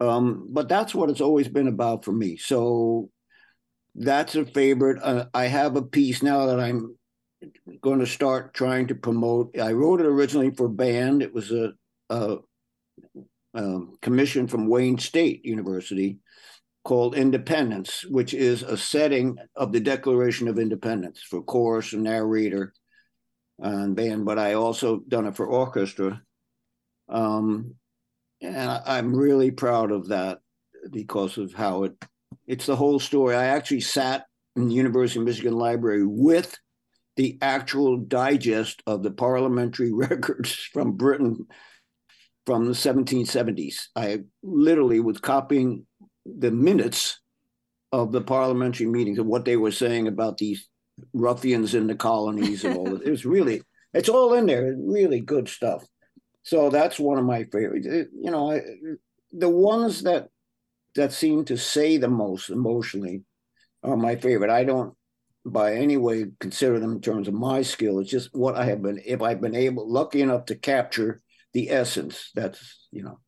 [0.00, 2.36] Um, but that's what it's always been about for me.
[2.36, 3.10] So
[3.96, 5.00] that's a favorite.
[5.02, 6.96] Uh, I have a piece now that I'm
[7.80, 9.58] going to start trying to promote.
[9.58, 11.22] I wrote it originally for band.
[11.22, 11.72] It was a,
[12.10, 12.38] a,
[13.54, 16.18] a commission from Wayne State University.
[16.84, 22.72] called Independence, which is a setting of the Declaration of Independence for chorus and narrator
[23.58, 26.20] and band, but I also done it for orchestra.
[27.08, 27.74] Um,
[28.40, 30.40] and I, am really proud of that
[30.90, 31.94] because of how it
[32.46, 33.34] it's the whole story.
[33.34, 36.56] I actually sat in the University of Michigan Library with
[37.16, 41.46] the actual digest of the parliamentary records from Britain
[42.44, 43.88] from the 1770s.
[43.96, 45.84] I literally was copying
[46.24, 47.20] the minutes
[47.92, 50.68] of the parliamentary meetings of what they were saying about these
[51.12, 52.96] ruffians in the colonies and all.
[53.02, 53.62] it was really,
[53.94, 54.74] it's all in there.
[54.78, 55.84] Really good stuff.
[56.42, 57.86] So that's one of my favorites.
[57.86, 58.60] you know, I,
[59.32, 60.28] the ones that
[60.96, 63.22] that seem to say the most emotionally
[63.82, 64.50] are my favorite.
[64.50, 64.94] I don't
[65.44, 68.00] by any way consider them in terms of my skill.
[68.00, 71.22] It's just what I have been if I've been able lucky enough to capture
[71.52, 72.30] the essence.
[72.34, 73.18] That's you know.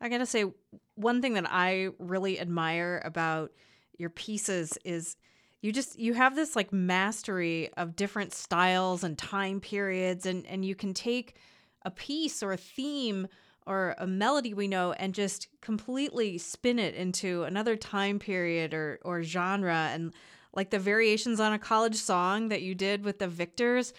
[0.00, 0.46] I gotta say,
[0.94, 3.52] one thing that I really admire about
[3.98, 5.16] your pieces is
[5.60, 10.64] you just you have this like mastery of different styles and time periods and and
[10.64, 11.36] you can take
[11.84, 13.28] a piece or a theme
[13.66, 18.98] or a melody we know and just completely spin it into another time period or
[19.02, 19.90] or genre.
[19.92, 20.12] And
[20.52, 23.92] like the variations on a college song that you did with the Victors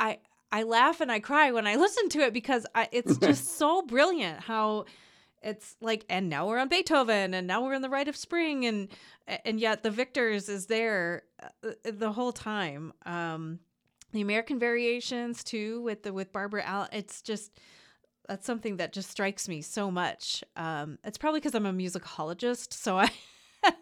[0.00, 0.18] I
[0.50, 3.82] I laugh and I cry when I listen to it because I, it's just so
[3.82, 4.86] brilliant how
[5.42, 8.66] it's like and now we're on Beethoven and now we're in the Rite of Spring
[8.66, 8.88] and
[9.44, 12.92] and yet the Victors is there uh, uh, the whole time.
[13.06, 13.60] Um
[14.12, 17.52] the American variations too with the with Barbara Allen it's just
[18.30, 20.44] that's something that just strikes me so much.
[20.54, 23.10] Um, it's probably because I'm a musicologist, so I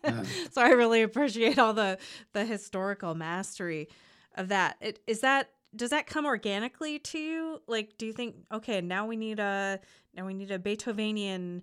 [0.03, 0.23] yeah.
[0.51, 1.99] so I really appreciate all the
[2.33, 3.91] the historical mastery
[4.37, 4.79] of that.
[4.81, 7.61] It, is that does that come organically to you?
[7.67, 9.81] Like, do you think okay, now we need a
[10.15, 11.61] now we need a Beethovenian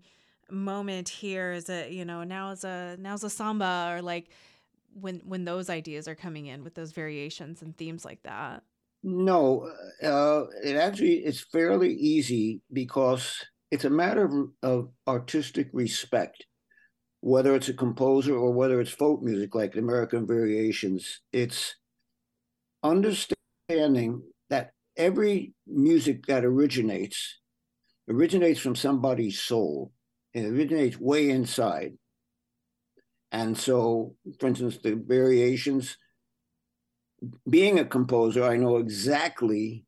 [0.52, 1.54] moment here?
[1.54, 4.30] Is it you know now is a now now's a samba or like
[4.94, 8.62] when when those ideas are coming in with those variations and themes like that?
[9.08, 13.38] No, uh, it actually is fairly easy because
[13.70, 16.48] it's a matter of, of artistic respect.
[17.22, 21.76] Whether it's a composer or whether it's folk music like American Variations, it's
[22.84, 27.40] understanding that every music that originates
[28.10, 29.92] originates from somebody's soul.
[30.34, 31.94] It originates way inside.
[33.32, 35.98] And so, for instance, the variations
[37.50, 39.86] being a composer, I know exactly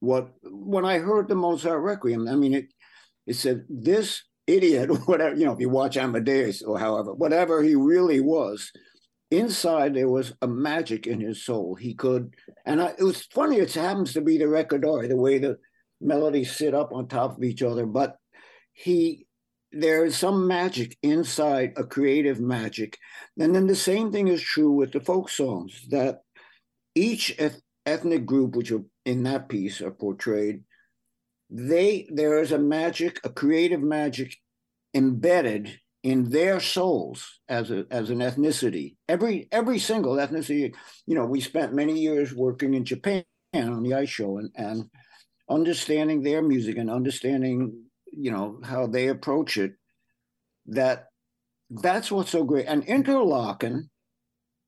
[0.00, 2.28] what when I heard the Mozart Requiem.
[2.28, 2.72] I mean, it
[3.26, 7.74] it said this idiot, whatever you know, if you watch Amadeus or however, whatever he
[7.74, 8.72] really was,
[9.30, 11.74] inside there was a magic in his soul.
[11.74, 12.34] He could,
[12.64, 13.58] and I, it was funny.
[13.58, 15.58] It happens to be the Recordare, the way the
[16.00, 18.16] melodies sit up on top of each other, but
[18.72, 19.26] he
[19.72, 22.96] there is some magic inside a creative magic
[23.38, 26.22] and then the same thing is true with the folk songs that
[26.98, 27.24] each
[27.86, 30.62] ethnic group which are in that piece are portrayed
[31.50, 34.34] they there is a magic a creative magic
[34.94, 38.96] embedded in their souls as a as an ethnicity.
[39.08, 40.74] Every every single ethnicity
[41.06, 43.24] you know we spent many years working in japan
[43.54, 44.84] on the ice show and and
[45.50, 49.72] understanding their music and understanding you know how they approach it
[50.66, 51.06] that
[51.70, 52.66] that's what's so great.
[52.66, 53.88] And Interlochen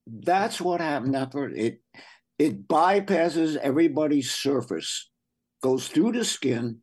[0.06, 1.14] that's what happened.
[1.14, 1.80] After it
[2.40, 5.10] it bypasses everybody's surface,
[5.62, 6.78] goes through the skin,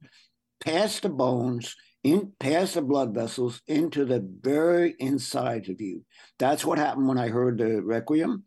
[0.63, 6.05] past the bones, in past the blood vessels, into the very inside of you.
[6.37, 8.43] That's what happened when I heard the Requiem.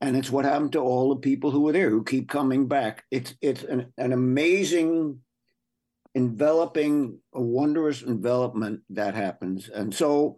[0.00, 3.02] And it's what happened to all the people who were there who keep coming back.
[3.10, 5.18] It's it's an, an amazing
[6.14, 9.68] enveloping, a wondrous envelopment that happens.
[9.68, 10.36] And so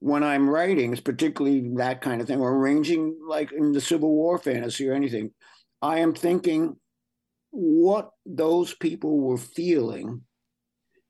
[0.00, 4.38] when I'm writing, particularly that kind of thing, or arranging like in the Civil War
[4.38, 5.30] fantasy or anything,
[5.80, 6.76] I am thinking
[7.50, 10.22] what those people were feeling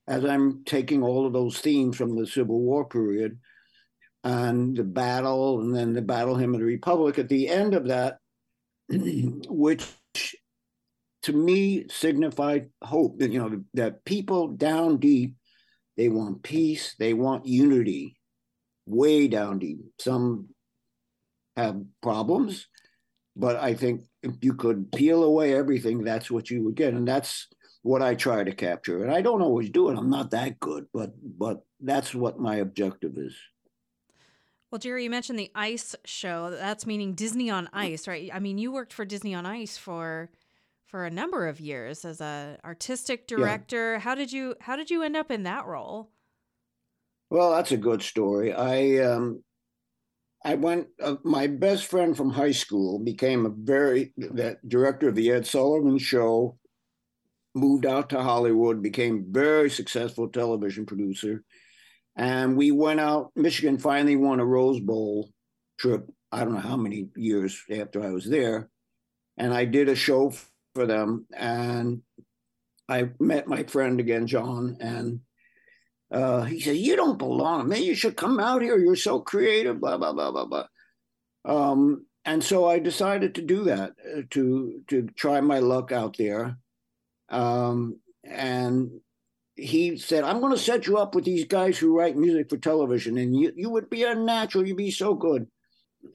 [0.08, 3.38] as I'm taking all of those themes from the Civil War period
[4.24, 7.86] and the battle, and then the battle hymn of the Republic at the end of
[7.88, 8.18] that,
[8.88, 9.86] which
[11.22, 15.34] to me signified hope you know that people down deep
[15.96, 18.16] they want peace they want unity
[18.90, 19.78] way down deep.
[19.98, 20.48] Some
[21.56, 22.66] have problems,
[23.36, 26.94] but I think if you could peel away everything, that's what you would get.
[26.94, 27.48] And that's
[27.82, 29.02] what I try to capture.
[29.02, 29.98] And I don't always do it.
[29.98, 33.36] I'm not that good, but but that's what my objective is.
[34.70, 36.50] Well, Jerry, you mentioned the ice show.
[36.50, 38.30] That's meaning Disney on Ice, right?
[38.32, 40.30] I mean, you worked for Disney on Ice for
[40.86, 43.94] for a number of years as a artistic director.
[43.94, 43.98] Yeah.
[44.00, 46.10] How did you how did you end up in that role?
[47.30, 48.52] Well, that's a good story.
[48.52, 49.42] I um,
[50.44, 50.88] I went.
[51.00, 55.46] Uh, my best friend from high school became a very the director of the Ed
[55.46, 56.56] Sullivan Show.
[57.54, 61.42] Moved out to Hollywood, became very successful television producer,
[62.16, 63.30] and we went out.
[63.34, 65.30] Michigan finally won a Rose Bowl
[65.78, 66.08] trip.
[66.30, 68.70] I don't know how many years after I was there,
[69.36, 70.32] and I did a show
[70.74, 71.26] for them.
[71.36, 72.02] And
[72.88, 75.20] I met my friend again, John, and
[76.10, 77.68] uh, he said, "You don't belong.
[77.68, 78.78] Man, you should come out here.
[78.78, 80.66] You're so creative." Blah blah blah blah blah.
[81.44, 86.16] Um, and so I decided to do that uh, to to try my luck out
[86.16, 86.58] there.
[87.28, 89.00] Um, and
[89.54, 92.56] he said, "I'm going to set you up with these guys who write music for
[92.56, 94.66] television, and you you would be a natural.
[94.66, 95.46] You'd be so good."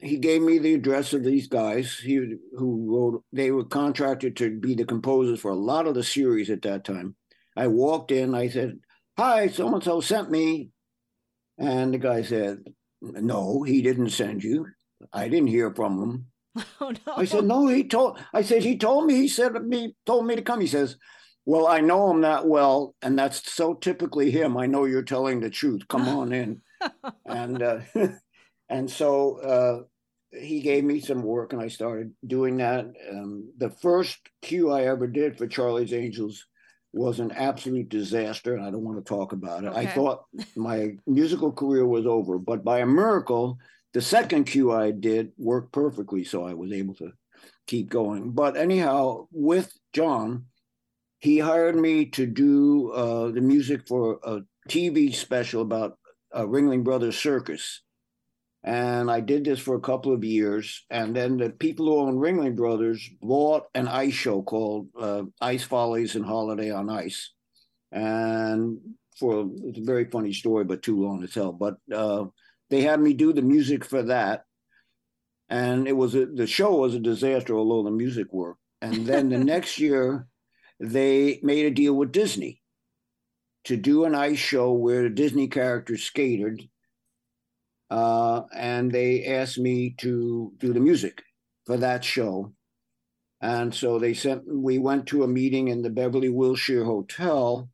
[0.00, 1.96] He gave me the address of these guys.
[1.96, 2.16] He
[2.56, 3.24] who wrote.
[3.32, 6.84] They were contracted to be the composers for a lot of the series at that
[6.84, 7.14] time.
[7.56, 8.34] I walked in.
[8.34, 8.80] I said,
[9.16, 10.70] hi, so and so sent me.
[11.58, 12.58] And the guy said,
[13.00, 14.66] no, he didn't send you.
[15.12, 16.26] I didn't hear from him.
[16.80, 17.12] Oh, no.
[17.16, 20.36] I said, no, he told, I said, he told me, he said, me, told me
[20.36, 20.60] to come.
[20.60, 20.96] He says,
[21.44, 22.94] well, I know him that well.
[23.02, 24.56] And that's so typically him.
[24.56, 25.86] I know you're telling the truth.
[25.88, 26.62] Come on in.
[27.26, 27.80] and, uh,
[28.70, 29.82] and so, uh,
[30.38, 32.86] he gave me some work and I started doing that.
[33.10, 36.46] Um, the first cue I ever did for Charlie's Angels
[36.96, 39.68] was an absolute disaster, and I don't want to talk about it.
[39.68, 39.80] Okay.
[39.80, 40.24] I thought
[40.56, 43.58] my musical career was over, but by a miracle,
[43.92, 47.12] the second cue I did worked perfectly, so I was able to
[47.66, 48.30] keep going.
[48.30, 50.46] But anyhow, with John,
[51.18, 55.98] he hired me to do uh, the music for a TV special about
[56.32, 57.82] a Ringling Brothers Circus.
[58.66, 60.84] And I did this for a couple of years.
[60.90, 65.62] And then the people who own Ringling Brothers bought an ice show called uh, Ice
[65.62, 67.30] Follies and Holiday on Ice.
[67.92, 68.78] And
[69.20, 71.52] for it's a very funny story, but too long to tell.
[71.52, 72.24] But uh,
[72.68, 74.44] they had me do the music for that.
[75.48, 78.60] And it was a, the show was a disaster, although the music worked.
[78.82, 80.26] And then the next year,
[80.80, 82.60] they made a deal with Disney
[83.64, 86.68] to do an ice show where the Disney characters skated
[87.90, 91.22] uh, and they asked me to do the music
[91.66, 92.52] for that show.
[93.40, 97.68] And so they sent, we went to a meeting in the Beverly Wilshire Hotel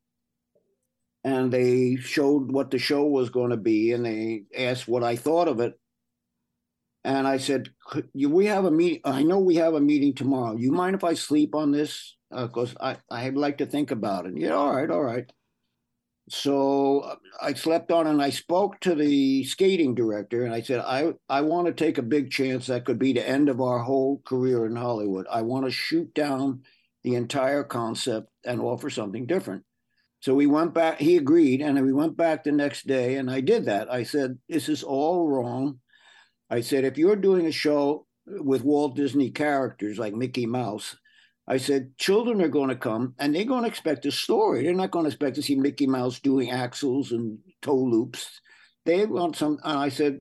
[1.24, 5.16] and they showed what the show was going to be and they asked what I
[5.16, 5.78] thought of it.
[7.04, 7.70] And I said,
[8.14, 9.00] we have a meeting.
[9.04, 10.56] I know we have a meeting tomorrow.
[10.56, 12.16] You mind if I sleep on this?
[12.30, 14.34] Because uh, I, I'd like to think about it.
[14.36, 15.30] Yeah, all right, all right.
[16.32, 20.80] So uh, I slept on and I spoke to the skating director and I said,
[20.80, 23.80] I, I want to take a big chance that could be the end of our
[23.80, 25.26] whole career in Hollywood.
[25.30, 26.62] I want to shoot down
[27.04, 29.64] the entire concept and offer something different.
[30.20, 33.42] So we went back, he agreed, and we went back the next day and I
[33.42, 33.92] did that.
[33.92, 35.80] I said, This is all wrong.
[36.48, 40.96] I said, If you're doing a show with Walt Disney characters like Mickey Mouse,
[41.46, 44.62] I said, children are going to come and they're going to expect a story.
[44.62, 48.40] They're not going to expect to see Mickey Mouse doing axels and toe loops.
[48.84, 49.58] They want some.
[49.64, 50.18] And I said,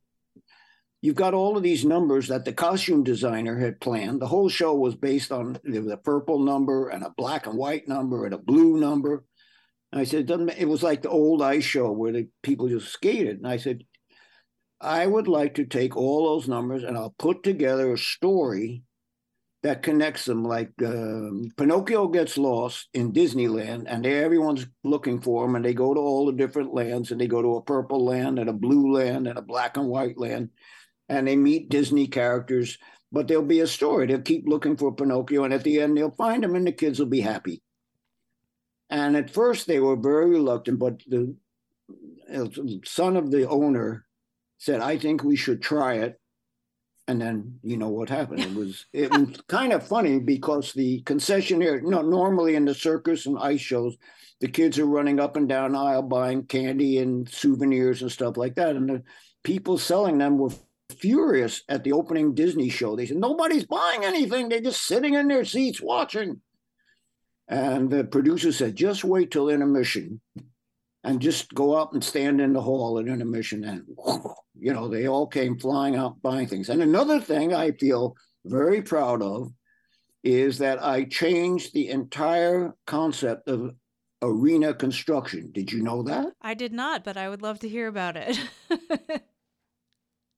[1.02, 4.20] you've got all of these numbers that the costume designer had planned.
[4.20, 8.26] The whole show was based on the purple number and a black and white number
[8.26, 9.24] and a blue number.
[9.92, 12.92] And I said, it, it was like the old ice show where the people just
[12.92, 13.38] skated.
[13.38, 13.84] And I said,
[14.80, 18.84] I would like to take all those numbers and I'll put together a story
[19.64, 20.44] that connects them.
[20.44, 25.94] Like um, Pinocchio gets lost in Disneyland, and everyone's looking for him, and they go
[25.94, 28.94] to all the different lands, and they go to a purple land and a blue
[28.94, 30.50] land and a black and white land,
[31.10, 32.78] and they meet Disney characters.
[33.12, 34.08] But there'll be a story.
[34.08, 36.98] They'll keep looking for Pinocchio, and at the end, they'll find him, and the kids
[36.98, 37.62] will be happy.
[38.90, 41.36] And at first, they were very reluctant, but the
[42.86, 44.06] son of the owner
[44.60, 46.21] said, "I think we should try it."
[47.08, 48.42] And then you know what happened.
[48.42, 52.76] It was it was kind of funny because the concessionaire, you know, normally in the
[52.76, 53.98] circus and ice shows,
[54.40, 58.56] the kids are running up and down aisle buying candy and souvenirs and stuff like
[58.56, 59.04] that, and the
[59.44, 60.52] people selling them were
[60.98, 62.96] furious at the opening Disney show.
[62.96, 66.42] They said nobody's buying anything; they're just sitting in their seats watching.
[67.48, 70.22] And the producer said, "Just wait till intermission."
[71.04, 73.86] and just go up and stand in the hall at intermission and
[74.62, 76.70] you know they all came flying out buying things.
[76.70, 79.52] And another thing i feel very proud of
[80.24, 83.72] is that i changed the entire concept of
[84.22, 85.52] arena construction.
[85.52, 86.28] Did you know that?
[86.42, 88.40] I did not but i would love to hear about it.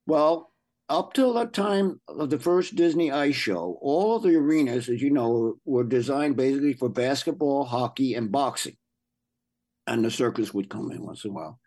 [0.05, 0.51] Well
[0.89, 5.01] up till the time of the first disney ice show all of the arenas as
[5.01, 8.75] you know were designed basically for basketball hockey and boxing.
[9.87, 11.59] And the circus would come in once in a while.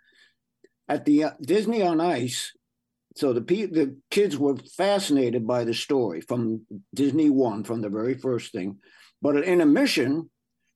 [0.88, 2.52] At the uh, Disney on Ice.
[3.16, 8.14] So the the kids were fascinated by the story from Disney One, from the very
[8.14, 8.78] first thing.
[9.22, 10.30] But at intermission,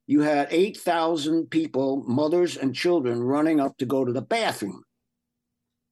[0.06, 4.84] you had eight thousand people, mothers and children, running up to go to the bathroom.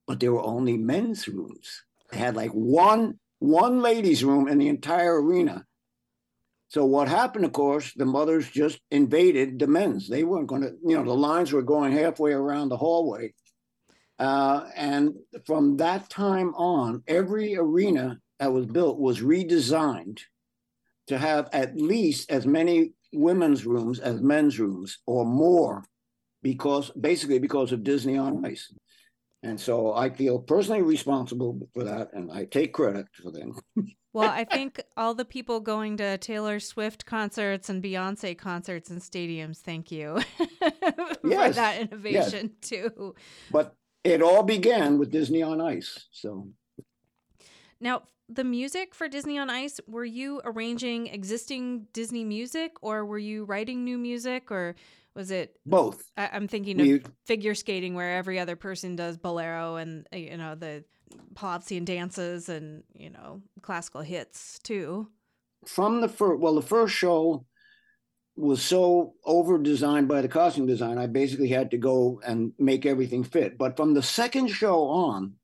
[0.07, 1.85] But there were only men's rooms.
[2.11, 5.65] They had like one one ladies' room in the entire arena.
[6.69, 10.09] So what happened, of course, the mothers just invaded the men's.
[10.09, 13.33] They weren't going to, you know, the lines were going halfway around the hallway.
[14.19, 15.15] Uh, and
[15.47, 20.21] from that time on, every arena that was built was redesigned
[21.07, 25.83] to have at least as many women's rooms as men's rooms or more
[26.43, 28.73] because basically because of Disney on Ice.
[29.43, 33.55] And so I feel personally responsible for that and I take credit for them.
[34.13, 39.01] well, I think all the people going to Taylor Swift concerts and Beyonce concerts and
[39.01, 40.19] stadiums, thank you
[40.59, 42.69] for yes, that innovation yes.
[42.69, 43.15] too.
[43.51, 43.75] But
[44.13, 46.07] it all began with Disney on Ice.
[46.11, 46.49] So
[47.81, 53.19] now, the music for Disney on Ice, were you arranging existing Disney music or were
[53.19, 54.75] you writing new music or
[55.15, 56.11] was it both?
[56.17, 60.17] I, am thinking we, of figure skating where every other person does bolero and uh,
[60.17, 60.85] you know the
[61.35, 65.09] Polovtsian dances and you know classical hits too.
[65.67, 67.45] From the first, well, the first show
[68.39, 72.87] was so over designed by the costume design, I basically had to go and make
[72.87, 73.59] everything fit.
[73.59, 75.35] But from the second show on,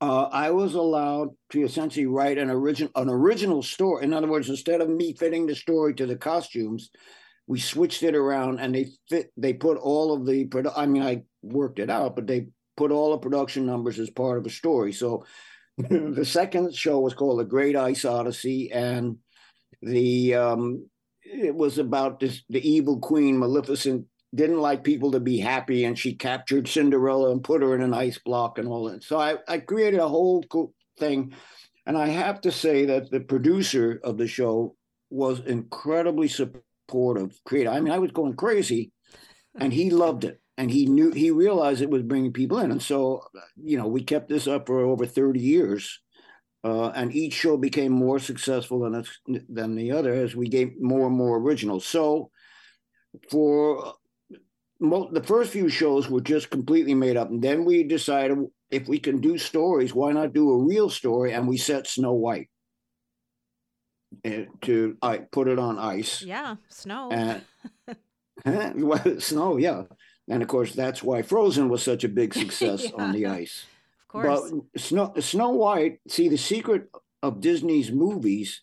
[0.00, 4.04] uh, I was allowed to essentially write an original an original story.
[4.04, 6.90] In other words, instead of me fitting the story to the costumes,
[7.50, 11.20] we switched it around and they fit they put all of the i mean i
[11.42, 14.92] worked it out but they put all the production numbers as part of a story
[14.92, 15.24] so
[15.76, 19.16] the second show was called the great ice odyssey and
[19.82, 20.88] the um
[21.32, 25.98] it was about this the evil queen maleficent didn't like people to be happy and
[25.98, 29.36] she captured cinderella and put her in an ice block and all that so i
[29.48, 31.32] i created a whole cool thing
[31.86, 34.74] and i have to say that the producer of the show
[35.10, 37.70] was incredibly supportive creator.
[37.70, 38.92] I mean, I was going crazy,
[39.58, 42.82] and he loved it, and he knew he realized it was bringing people in, and
[42.82, 43.24] so
[43.56, 46.00] you know we kept this up for over thirty years,
[46.62, 49.04] uh, and each show became more successful than
[49.48, 51.86] than the other as we gave more and more originals.
[51.86, 52.30] So
[53.30, 53.94] for
[54.80, 58.38] the first few shows were just completely made up, and then we decided
[58.70, 61.32] if we can do stories, why not do a real story?
[61.32, 62.48] And we set Snow White
[64.62, 66.22] to I put it on ice.
[66.22, 67.10] Yeah, snow.
[67.10, 67.42] And,
[68.84, 69.84] well, snow, yeah.
[70.28, 73.02] And of course, that's why Frozen was such a big success yeah.
[73.02, 73.66] on the ice.
[74.10, 74.50] Course.
[74.50, 76.90] But Snow, Snow White, see, the secret
[77.22, 78.62] of Disney's movies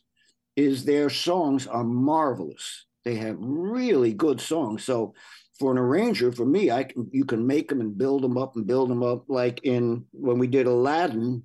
[0.57, 2.85] is their songs are marvelous.
[3.05, 4.83] They have really good songs.
[4.83, 5.13] So
[5.57, 8.57] for an arranger, for me, I can you can make them and build them up
[8.57, 9.23] and build them up.
[9.29, 11.43] Like in when we did Aladdin,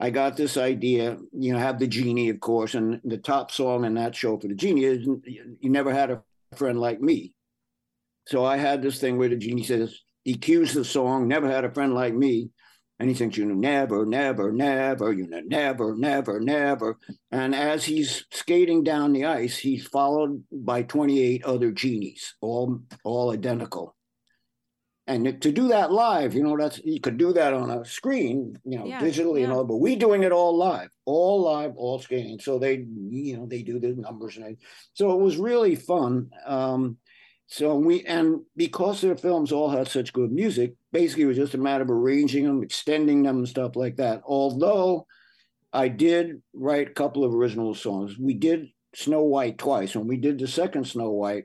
[0.00, 3.84] I got this idea, you know, have the genie, of course, and the top song
[3.84, 6.24] in that show for the genie is "You Never Had a
[6.56, 7.34] Friend Like Me."
[8.26, 11.64] So I had this thing where the genie says he cues the song "Never Had
[11.64, 12.50] a Friend Like Me,"
[13.02, 16.96] and he thinks, you know, never, never, never, you know, never, never, never.
[17.32, 23.32] And as he's skating down the ice, he's followed by 28 other genies, all all
[23.32, 23.96] identical
[25.08, 28.56] and to do that live, you know, that's you could do that on a screen,
[28.64, 29.44] you know, yeah, digitally yeah.
[29.44, 32.38] and all, but we doing it all live, all live, all skating.
[32.38, 34.56] So they, you know, they do the numbers and
[34.94, 36.30] so it was really fun.
[36.46, 36.98] Um,
[37.52, 41.52] so we and because their films all had such good music, basically it was just
[41.52, 44.22] a matter of arranging them, extending them, and stuff like that.
[44.24, 45.06] Although
[45.70, 48.16] I did write a couple of original songs.
[48.18, 49.94] We did Snow White twice.
[49.94, 51.44] When we did the second Snow White,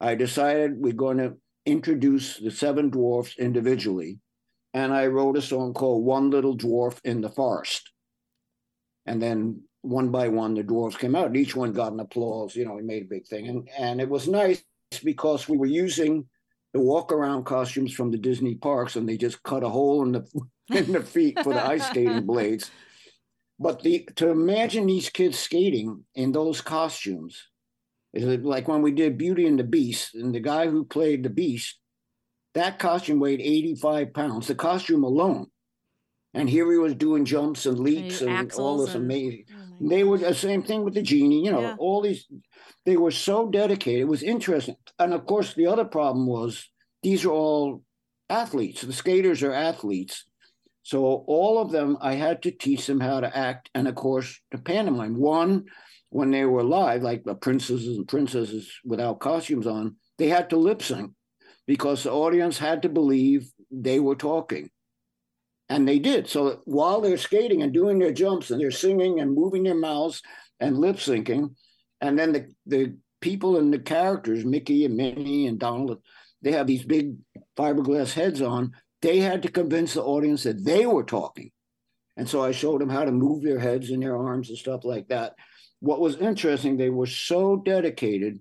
[0.00, 1.34] I decided we're going to
[1.66, 4.20] introduce the seven dwarfs individually.
[4.74, 7.90] And I wrote a song called One Little Dwarf in the Forest.
[9.06, 11.26] And then one by one, the dwarfs came out.
[11.26, 12.54] And each one got an applause.
[12.54, 13.48] You know, we made a big thing.
[13.48, 14.62] And, and it was nice
[14.98, 16.26] because we were using
[16.72, 20.12] the walk around costumes from the Disney parks and they just cut a hole in
[20.12, 20.26] the,
[20.76, 22.70] in the feet for the ice skating blades.
[23.58, 27.48] But the to imagine these kids skating in those costumes
[28.12, 31.30] is like when we did Beauty and the Beast, and the guy who played the
[31.30, 31.78] Beast,
[32.54, 35.46] that costume weighed 85 pounds, the costume alone.
[36.34, 39.44] And here he was doing jumps and leaps and, and all this amazing.
[39.54, 41.76] Oh they were the same thing with the genie, you know, yeah.
[41.78, 42.26] all these,
[42.84, 44.00] they were so dedicated.
[44.02, 44.76] It was interesting.
[44.98, 46.68] And of course, the other problem was
[47.02, 47.82] these are all
[48.28, 48.82] athletes.
[48.82, 50.24] The skaters are athletes.
[50.82, 53.70] So all of them, I had to teach them how to act.
[53.74, 55.16] And of course, the pantomime.
[55.16, 55.66] One,
[56.10, 60.56] when they were live, like the princesses and princesses without costumes on, they had to
[60.56, 61.12] lip sync
[61.66, 64.70] because the audience had to believe they were talking.
[65.68, 66.28] And they did.
[66.28, 70.20] So while they're skating and doing their jumps and they're singing and moving their mouths
[70.60, 71.54] and lip syncing,
[72.02, 75.98] and then the, the people and the characters, Mickey and Minnie and Donald,
[76.42, 77.14] they have these big
[77.56, 78.72] fiberglass heads on.
[79.00, 81.52] They had to convince the audience that they were talking.
[82.16, 84.84] And so I showed them how to move their heads and their arms and stuff
[84.84, 85.34] like that.
[85.80, 88.40] What was interesting, they were so dedicated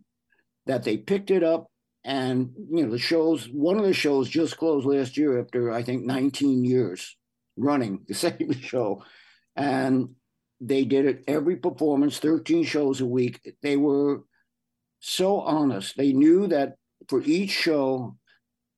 [0.66, 1.68] that they picked it up
[2.04, 5.84] and you know the shows one of the shows just closed last year after i
[5.84, 7.16] think 19 years
[7.58, 9.04] running the same show
[9.56, 10.10] and
[10.62, 13.42] they did it every performance 13 shows a week.
[13.62, 14.22] They were
[15.00, 15.98] so honest.
[15.98, 16.76] They knew that
[17.10, 18.16] for each show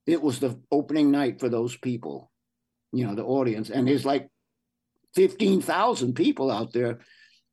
[0.08, 2.32] it was the opening night for those people
[2.94, 3.70] you know the audience.
[3.70, 4.30] And there's like
[5.16, 7.00] 15,000 people out there.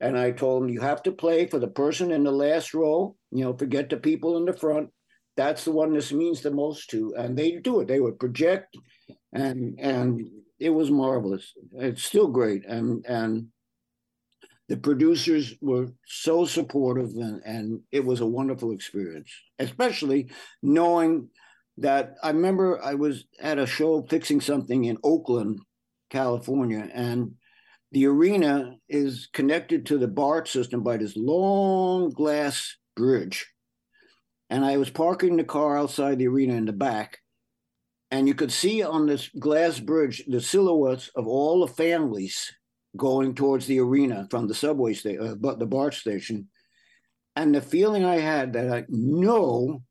[0.03, 3.17] And i told them you have to play for the person in the last row.
[3.33, 4.91] You know forget the people in the front.
[5.37, 7.15] That's the one this means the most to.
[7.17, 7.89] And they do it.
[7.89, 8.77] They would project
[9.33, 10.23] and and
[10.59, 11.53] it was marvelous.
[11.73, 12.67] It's still great.
[12.67, 13.49] And and
[14.71, 20.31] the producers were so supportive and and it was a wonderful experience especially
[20.63, 21.29] knowing
[21.77, 25.59] that i remember i was at a show fixing something in oakland
[26.09, 27.33] california and
[27.93, 33.45] the arena is connected to the BART system by this long glass bridge
[34.51, 37.21] and I was parking the car outside the arena in the back.
[38.11, 42.53] And you could see on this glass bridge the silhouettes of all the families
[42.97, 46.49] going towards the arena from the subway station, uh, but the BART station.
[47.37, 49.83] And the feeling I had that I know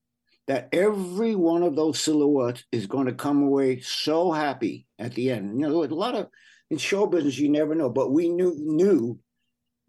[0.47, 5.32] that every one of those silhouettes is going to come away so happy at the
[5.32, 5.60] end.
[5.60, 6.28] You know, a lot of
[6.70, 9.20] in show business you never know, but we knew knew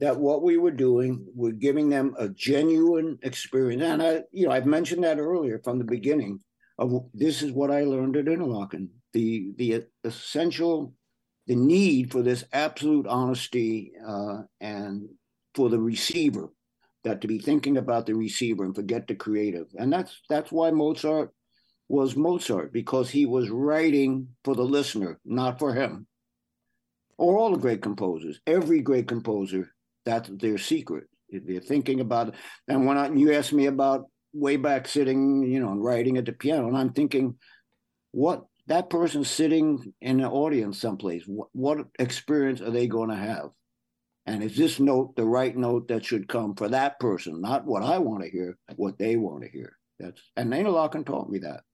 [0.01, 3.83] that what we were doing, we're giving them a genuine experience.
[3.83, 6.41] And I, you know, I've mentioned that earlier from the beginning
[6.79, 8.89] of this is what I learned at Interlochen.
[9.13, 10.95] The the essential,
[11.47, 15.09] the need for this absolute honesty uh, and
[15.55, 16.49] for the receiver,
[17.03, 19.67] that to be thinking about the receiver and forget the creative.
[19.79, 21.33] And that's that's why Mozart
[21.89, 26.07] was Mozart, because he was writing for the listener, not for him.
[27.19, 29.73] Or all the great composers, every great composer
[30.05, 31.05] that's their secret.
[31.29, 32.35] If they're thinking about it.
[32.67, 36.25] And when I, you asked me about way back sitting, you know, and writing at
[36.25, 37.37] the piano, and I'm thinking,
[38.11, 43.17] what that person sitting in the audience someplace, what, what experience are they going to
[43.17, 43.51] have?
[44.27, 47.83] And is this note the right note that should come for that person, not what
[47.83, 49.77] I want to hear, what they want to hear?
[49.99, 51.65] That's and Interlochen taught me that.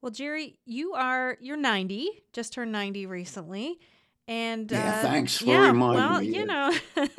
[0.00, 3.78] Well, Jerry, you are you're 90, just turned 90 recently.
[4.26, 6.26] And yeah, uh, thanks for yeah, reminding well, me.
[6.26, 6.72] you know,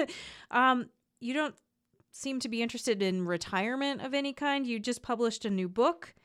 [0.51, 0.89] um,
[1.19, 1.55] you don't
[2.11, 4.65] seem to be interested in retirement of any kind.
[4.65, 6.15] You just published a new book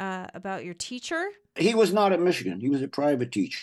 [0.00, 1.28] uh, about your teacher.
[1.54, 2.58] He was not at Michigan.
[2.60, 3.60] He was a private teacher.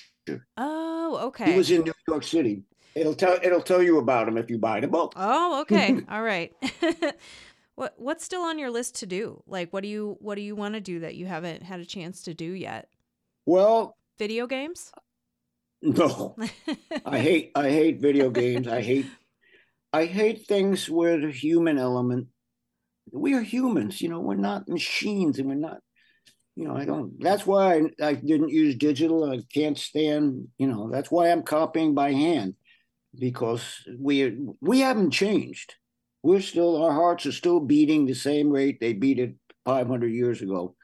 [0.56, 1.52] Oh, okay.
[1.52, 2.64] He was in New York City.
[2.96, 5.14] It'll tell it'll tell you about him if you buy the book.
[5.16, 6.00] Oh, okay.
[6.10, 6.54] All right.
[7.76, 9.44] what what's still on your list to do?
[9.48, 11.86] Like what do you what do you want to do that you haven't had a
[11.86, 12.90] chance to do yet?
[13.46, 14.92] Well, Video games?
[15.82, 16.36] no.
[17.06, 18.68] I hate I hate video games.
[18.68, 19.06] I hate
[19.94, 22.28] I hate things where the human element.
[23.12, 24.20] We are humans, you know.
[24.20, 25.80] We're not machines, and we're not.
[26.58, 27.14] You know, I don't.
[27.22, 29.30] That's why I, I didn't use digital.
[29.30, 30.48] I can't stand.
[30.58, 32.56] You know, that's why I'm copying by hand,
[33.20, 33.64] because
[34.00, 35.76] we we haven't changed.
[36.24, 39.36] We're still our hearts are still beating the same rate they beat it
[39.66, 40.76] 500 years ago.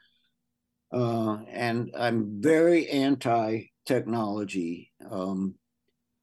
[0.92, 4.92] Uh, and I'm very anti technology.
[5.10, 5.56] Um,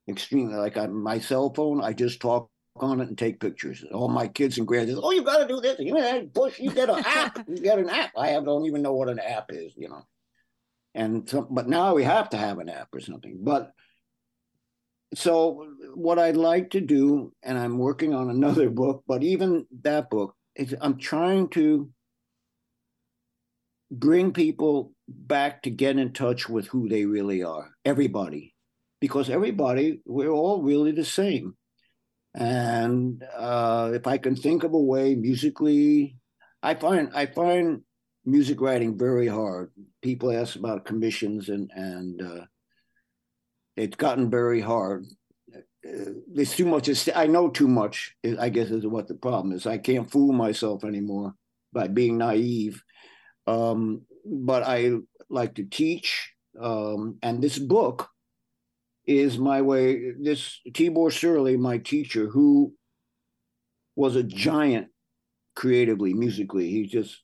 [0.10, 2.50] extremely like I, my cell phone, I just talk
[2.82, 3.84] on it and take pictures.
[3.92, 5.78] All my kids and grandkids, oh, you got to do this.
[5.80, 6.60] You know, push.
[6.60, 7.46] You get an app.
[7.48, 8.12] You get an app.
[8.18, 9.74] I don't even know what an app is.
[9.76, 10.06] You know,
[10.94, 13.40] and so, but now we have to have an app or something.
[13.42, 13.72] But
[15.14, 20.10] so what I'd like to do, and I'm working on another book, but even that
[20.10, 21.90] book, is I'm trying to
[23.90, 28.54] bring people back to get in touch with who they really are everybody
[29.02, 31.56] because everybody we're all really the same
[32.36, 36.16] and uh, if i can think of a way musically
[36.64, 37.82] i find i find
[38.26, 39.72] music writing very hard.
[40.02, 42.46] People ask about commissions and and uh,
[43.76, 45.06] it's gotten very hard.
[45.56, 49.66] Uh, there's too much i know too much i guess is what the problem is.
[49.66, 51.34] I can't fool myself anymore
[51.74, 52.84] by being naive.
[53.48, 54.92] Um, but I
[55.30, 56.34] like to teach.
[56.60, 58.10] Um, and this book
[59.06, 60.12] is my way.
[60.20, 62.74] This Tibor Serly, my teacher, who
[63.96, 64.88] was a giant
[65.56, 66.70] creatively, musically.
[66.70, 67.22] He just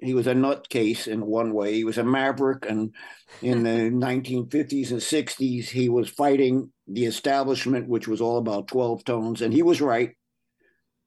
[0.00, 1.74] he was a nutcase in one way.
[1.74, 2.94] He was a maverick, and
[3.42, 3.70] in the
[4.06, 9.52] 1950s and 60s, he was fighting the establishment, which was all about 12 tones, and
[9.52, 10.10] he was right,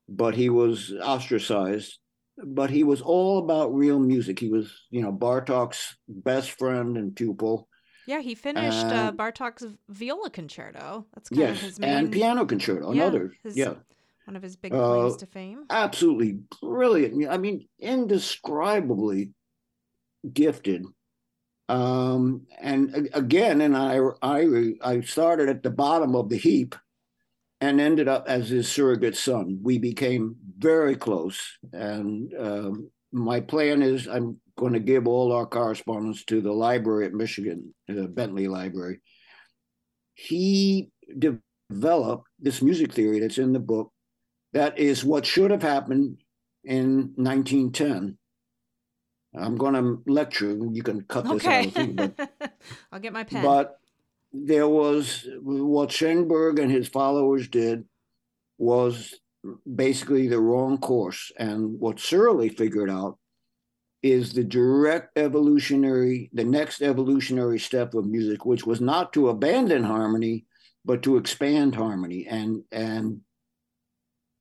[0.10, 1.98] but he was ostracized.
[2.44, 4.40] But he was all about real music.
[4.40, 7.68] He was, you know, Bartok's best friend and pupil.
[8.06, 11.06] Yeah, he finished uh, Bartok's viola concerto.
[11.14, 13.32] That's kind yes, of his main and piano concerto, Yeah, another.
[13.44, 13.76] his- yeah,
[14.26, 15.66] one of his big Uh, claims to fame.
[15.70, 17.30] absolutely brilliant.
[17.30, 19.32] I mean, indescribably
[20.34, 20.86] gifted.
[21.70, 26.76] Um, and again, and I, I, I started at the bottom of the heap,
[27.62, 29.60] and ended up as his surrogate son.
[29.64, 35.46] We became very close, and um, my plan is I'm going to give all our
[35.48, 39.02] correspondence to the library at Michigan, the Bentley Library.
[40.14, 43.92] He developed this music theory that's in the book
[44.54, 46.18] that is what should have happened
[46.64, 48.18] in 1910.
[49.36, 50.52] I'm going to lecture.
[50.52, 51.66] You can cut this Okay.
[51.98, 52.16] out.
[52.18, 52.30] but
[52.92, 53.42] I'll get my pen.
[53.44, 53.78] but
[54.32, 57.86] there was what Schoenberg and his followers did
[58.60, 59.16] was
[59.74, 61.32] basically the wrong course.
[61.40, 63.18] And what Serly figured out
[64.04, 69.84] is the direct evolutionary, the next evolutionary step of music, which was not to abandon
[69.84, 70.46] harmony,
[70.84, 72.26] but to expand harmony.
[72.28, 73.22] And and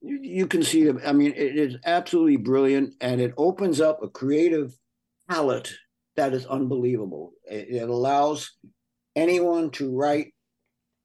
[0.03, 4.73] you can see, I mean, it is absolutely brilliant, and it opens up a creative
[5.29, 5.73] palette
[6.17, 7.33] that is unbelievable.
[7.45, 8.53] It, it allows
[9.15, 10.33] anyone to write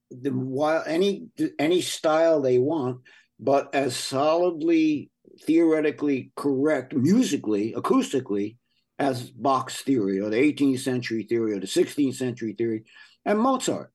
[0.10, 1.28] the while any
[1.60, 3.02] any style they want,
[3.40, 5.12] but as solidly
[5.42, 8.58] theoretically correct musically, acoustically,
[8.98, 12.86] as Bach's theory or the 18th century theory or the 16th century theory,
[13.26, 13.92] and Mozart.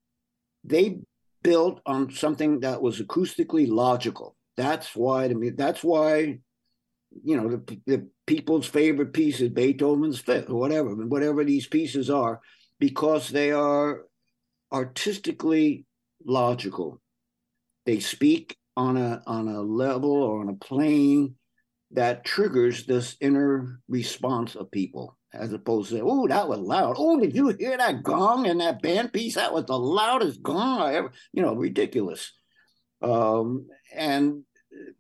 [0.64, 0.98] They
[1.42, 4.36] built on something that was acoustically logical.
[4.56, 6.40] That's why the that's why
[7.24, 12.10] you know the, the people's favorite piece is Beethoven's Fifth or whatever, whatever these pieces
[12.10, 12.40] are,
[12.78, 14.02] because they are
[14.70, 15.86] artistically
[16.24, 17.00] logical.
[17.86, 21.34] They speak on a on a level or on a plane
[21.92, 26.96] that triggers this inner response of people, as opposed to oh that was loud.
[26.98, 29.34] Oh, did you hear that gong in that band piece?
[29.34, 31.12] That was the loudest gong I ever.
[31.32, 32.32] You know, ridiculous.
[33.02, 34.44] Um, and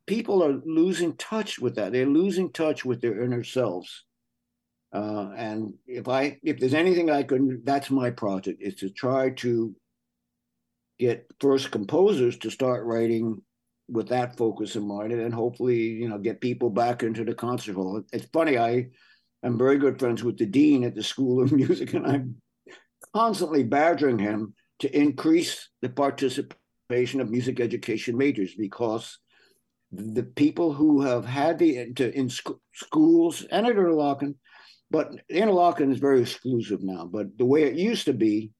[0.06, 1.92] people are losing touch with that.
[1.92, 4.04] They're losing touch with their inner selves.
[4.92, 9.30] Uh, and if I if there's anything I can, that's my project is to try
[9.44, 9.74] to
[10.98, 13.40] get first composers to start writing
[13.90, 17.74] with that focus in mind, and hopefully you know get people back into the concert
[17.74, 18.02] hall.
[18.12, 18.88] It's funny, I
[19.42, 22.36] am very good friends with the dean at the School of Music, and I'm
[23.14, 29.18] constantly badgering him to increase the participation of music education majors because
[29.92, 34.34] the people who have had the to, in sc- schools and at Interlochen,
[34.90, 37.04] but Interlochen is very exclusive now.
[37.04, 38.52] But the way it used to be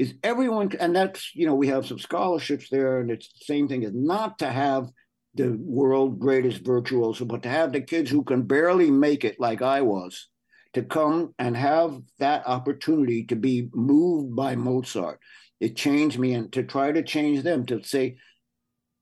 [0.00, 3.68] is everyone, and that's you know we have some scholarships there, and it's the same
[3.68, 3.84] thing.
[3.84, 4.88] as not to have
[5.34, 9.60] the world greatest virtuoso, but to have the kids who can barely make it, like
[9.60, 10.28] I was,
[10.72, 15.20] to come and have that opportunity to be moved by Mozart.
[15.60, 18.16] It changed me, and to try to change them to say,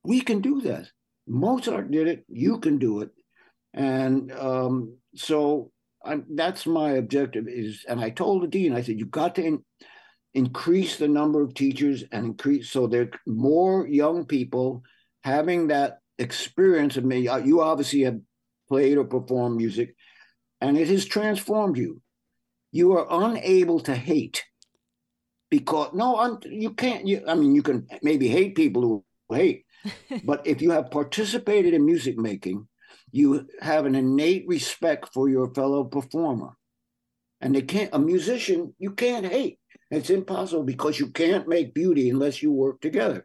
[0.02, 0.90] we can do this.
[1.28, 2.24] Mozart did it.
[2.28, 3.10] You can do it.
[3.72, 5.70] And um, so
[6.04, 9.62] I'm, that's my objective is, and I told the dean, I said, you've got to
[10.34, 14.82] increase the number of teachers and increase so there are more young people
[15.24, 17.28] having that experience of me.
[17.28, 18.20] Uh, you obviously have
[18.68, 19.94] played or performed music,
[20.60, 22.00] and it has transformed you.
[22.72, 24.44] You are unable to hate
[25.50, 27.06] because no, I'm, you can't.
[27.06, 29.04] You, I mean, you can maybe hate people who
[29.34, 29.64] hate,
[30.24, 32.68] but if you have participated in music making,
[33.10, 36.50] you have an innate respect for your fellow performer.
[37.40, 39.57] And they can't, a musician, you can't hate.
[39.90, 43.24] It's impossible because you can't make beauty unless you work together.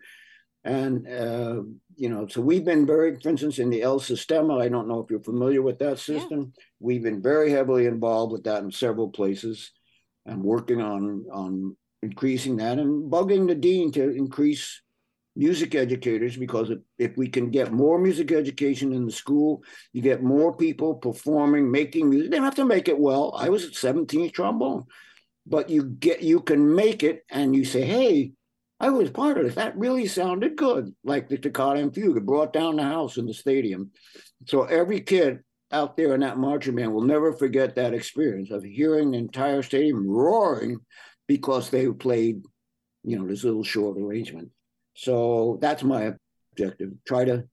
[0.64, 1.64] And, uh,
[1.96, 5.02] you know, so we've been very, for instance, in the El Sistema, I don't know
[5.02, 6.54] if you're familiar with that system.
[6.80, 9.72] We've been very heavily involved with that in several places
[10.26, 14.82] and working on, on increasing that and bugging the dean to increase
[15.36, 20.02] music educators because if, if we can get more music education in the school, you
[20.02, 22.32] get more people performing, making music.
[22.32, 23.34] They don't have to make it well.
[23.38, 24.86] I was at 17th trombone,
[25.46, 28.32] but you get you can make it and you say, hey,
[28.80, 29.56] I was part of it.
[29.56, 32.18] That really sounded good, like the Toccata and Fugue.
[32.18, 33.92] It brought down the house in the stadium.
[34.46, 35.40] So every kid
[35.72, 39.64] out there in that marching band will never forget that experience of hearing the entire
[39.64, 40.80] stadium roaring
[41.28, 42.44] because they played,
[43.04, 44.50] you know, this little short arrangement.
[44.96, 46.14] So that's my
[46.52, 46.92] objective.
[47.08, 47.46] Try to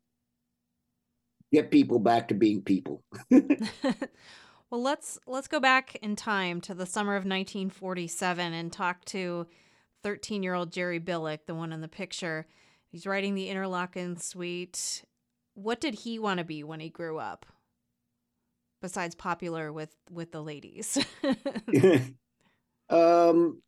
[1.53, 3.03] get people back to being people.
[4.70, 9.48] Well, let's let's go back in time to the summer of 1947 and talk to
[10.04, 12.46] 13-year-old Jerry Bilik, the one in the picture.
[12.88, 15.04] He's writing the Interlochen Suite.
[15.54, 17.46] What did he want to be when he grew up?
[18.80, 21.04] Besides popular with with the ladies.
[22.88, 23.60] um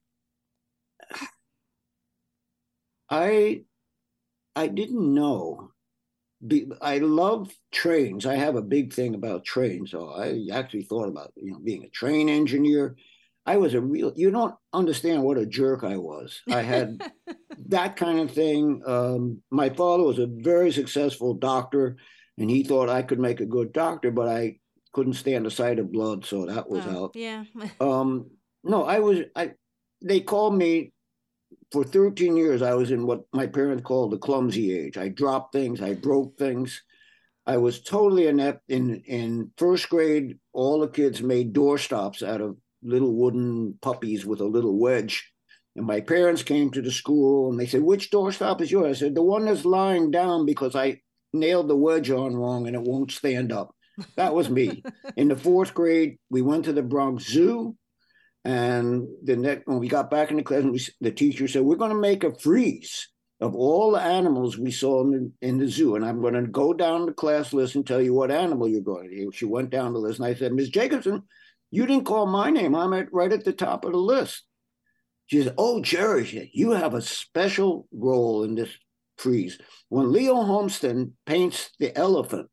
[3.11, 3.65] I
[4.55, 5.72] I didn't know
[6.81, 8.27] I love trains.
[8.27, 9.91] I have a big thing about trains.
[9.91, 12.97] So I actually thought about you know being a train engineer.
[13.45, 14.13] I was a real.
[14.15, 16.41] You don't understand what a jerk I was.
[16.51, 17.01] I had
[17.69, 18.83] that kind of thing.
[18.87, 21.97] Um, my father was a very successful doctor,
[22.39, 24.59] and he thought I could make a good doctor, but I
[24.93, 27.11] couldn't stand the sight of blood, so that was oh, out.
[27.15, 27.45] Yeah.
[27.81, 28.31] um,
[28.65, 29.21] no, I was.
[29.35, 29.53] I
[30.03, 30.93] they called me
[31.73, 34.99] for 13 years, I was in what my parents called the clumsy age.
[34.99, 36.83] I dropped things, I broke things.
[37.45, 38.63] I was totally inept.
[38.69, 44.41] In in first grade, all the kids made doorstops out of little wooden puppies with
[44.41, 45.29] a little wedge.
[45.75, 48.99] And my parents came to the school and they said, Which doorstop is yours?
[48.99, 51.01] I said, The one that's lying down because I
[51.33, 53.75] nailed the wedge on wrong and it won't stand up.
[54.17, 54.83] That was me.
[55.17, 57.77] in the fourth grade, we went to the Bronx Zoo
[58.45, 61.77] and the next, when we got back in the class, we, the teacher said, "We're
[61.77, 63.09] going to make a frieze
[63.41, 66.43] of all the animals we saw in the, in the zoo, and I'm going to
[66.43, 69.71] go down the class list and tell you what animal you're going to." She went
[69.71, 70.71] down the list, and I said, "Ms.
[70.71, 71.23] Jacobson,
[71.71, 72.75] you didn't call my name.
[72.75, 74.43] I'm at, right at the top of the list."
[75.27, 78.71] She said, "Oh, Jerry, you have a special role in this
[79.19, 79.57] frieze.
[79.89, 82.49] When Leo Homston paints the elephant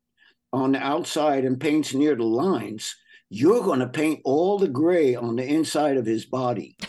[0.52, 2.94] on the outside and paints near the lines."
[3.30, 6.76] You're going to paint all the gray on the inside of his body.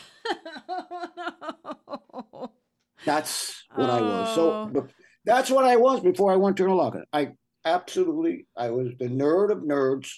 [3.06, 3.94] That's what oh.
[3.94, 4.36] I was.
[4.36, 4.88] So oh.
[5.26, 7.04] that's what I was before I went to Interlochen.
[7.14, 7.32] I
[7.66, 10.10] absolutely, I was the nerd of nerds,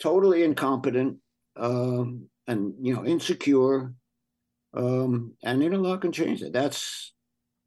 [0.00, 1.18] totally incompetent,
[1.56, 3.94] um, and you know, insecure.
[4.74, 6.52] Um, and Interlochen changed it.
[6.52, 7.12] That's,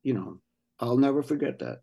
[0.04, 0.40] you know,
[0.80, 1.80] I'll never forget that.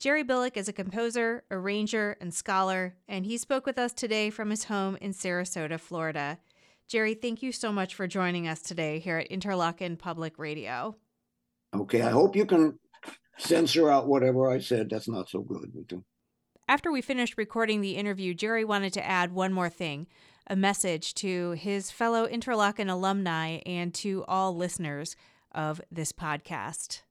[0.00, 4.48] Jerry Bilik is a composer, arranger, and scholar, and he spoke with us today from
[4.48, 6.38] his home in Sarasota, Florida.
[6.88, 10.96] Jerry, thank you so much for joining us today here at Interlochen Public Radio.
[11.74, 12.78] Okay, I hope you can
[13.36, 16.02] censor out whatever I said that's not so good.
[16.66, 20.06] After we finished recording the interview, Jerry wanted to add one more thing
[20.46, 25.14] a message to his fellow Interlochen alumni and to all listeners
[25.52, 27.02] of this podcast.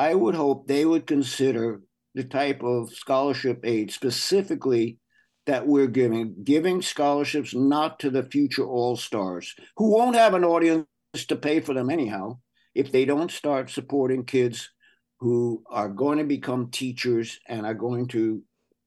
[0.00, 1.82] I would hope they would consider
[2.14, 4.96] the type of scholarship aid specifically
[5.44, 10.42] that we're giving, giving scholarships not to the future all stars who won't have an
[10.42, 10.86] audience
[11.28, 12.38] to pay for them anyhow
[12.74, 14.70] if they don't start supporting kids
[15.18, 18.42] who are going to become teachers and are going to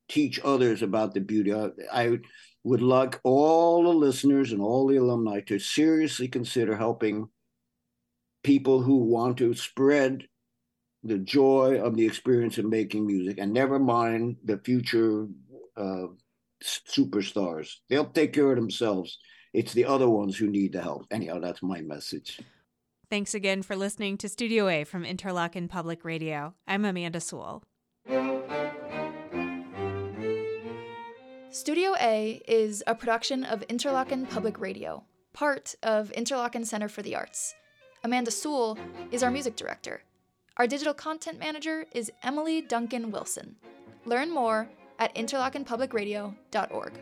[0.10, 1.54] teach others about the beauty.
[1.94, 2.18] I
[2.64, 7.28] would like all the listeners and all the alumni to seriously consider helping
[8.44, 10.24] people who want to spread
[11.04, 15.28] the joy of the experience of making music and never mind the future
[15.76, 16.08] uh,
[16.64, 17.70] superstars.
[17.90, 19.18] They'll take care of themselves.
[19.54, 21.06] It's the other ones who need the help.
[21.12, 22.40] Anyhow, that's my message.
[23.10, 26.56] Thanks again for listening to Studio A from Interlochen Public Radio.
[26.68, 27.64] I'm Amanda Sewell.
[31.52, 37.16] Studio A is a production of Interlochen Public Radio, part of Interlochen Center for the
[37.16, 37.54] Arts.
[38.04, 38.80] Amanda Sewell
[39.12, 40.02] is our music director.
[40.58, 43.56] Our digital content manager is Emily Duncan Wilson.
[44.06, 46.94] Learn more at interlochenpublicradio.org.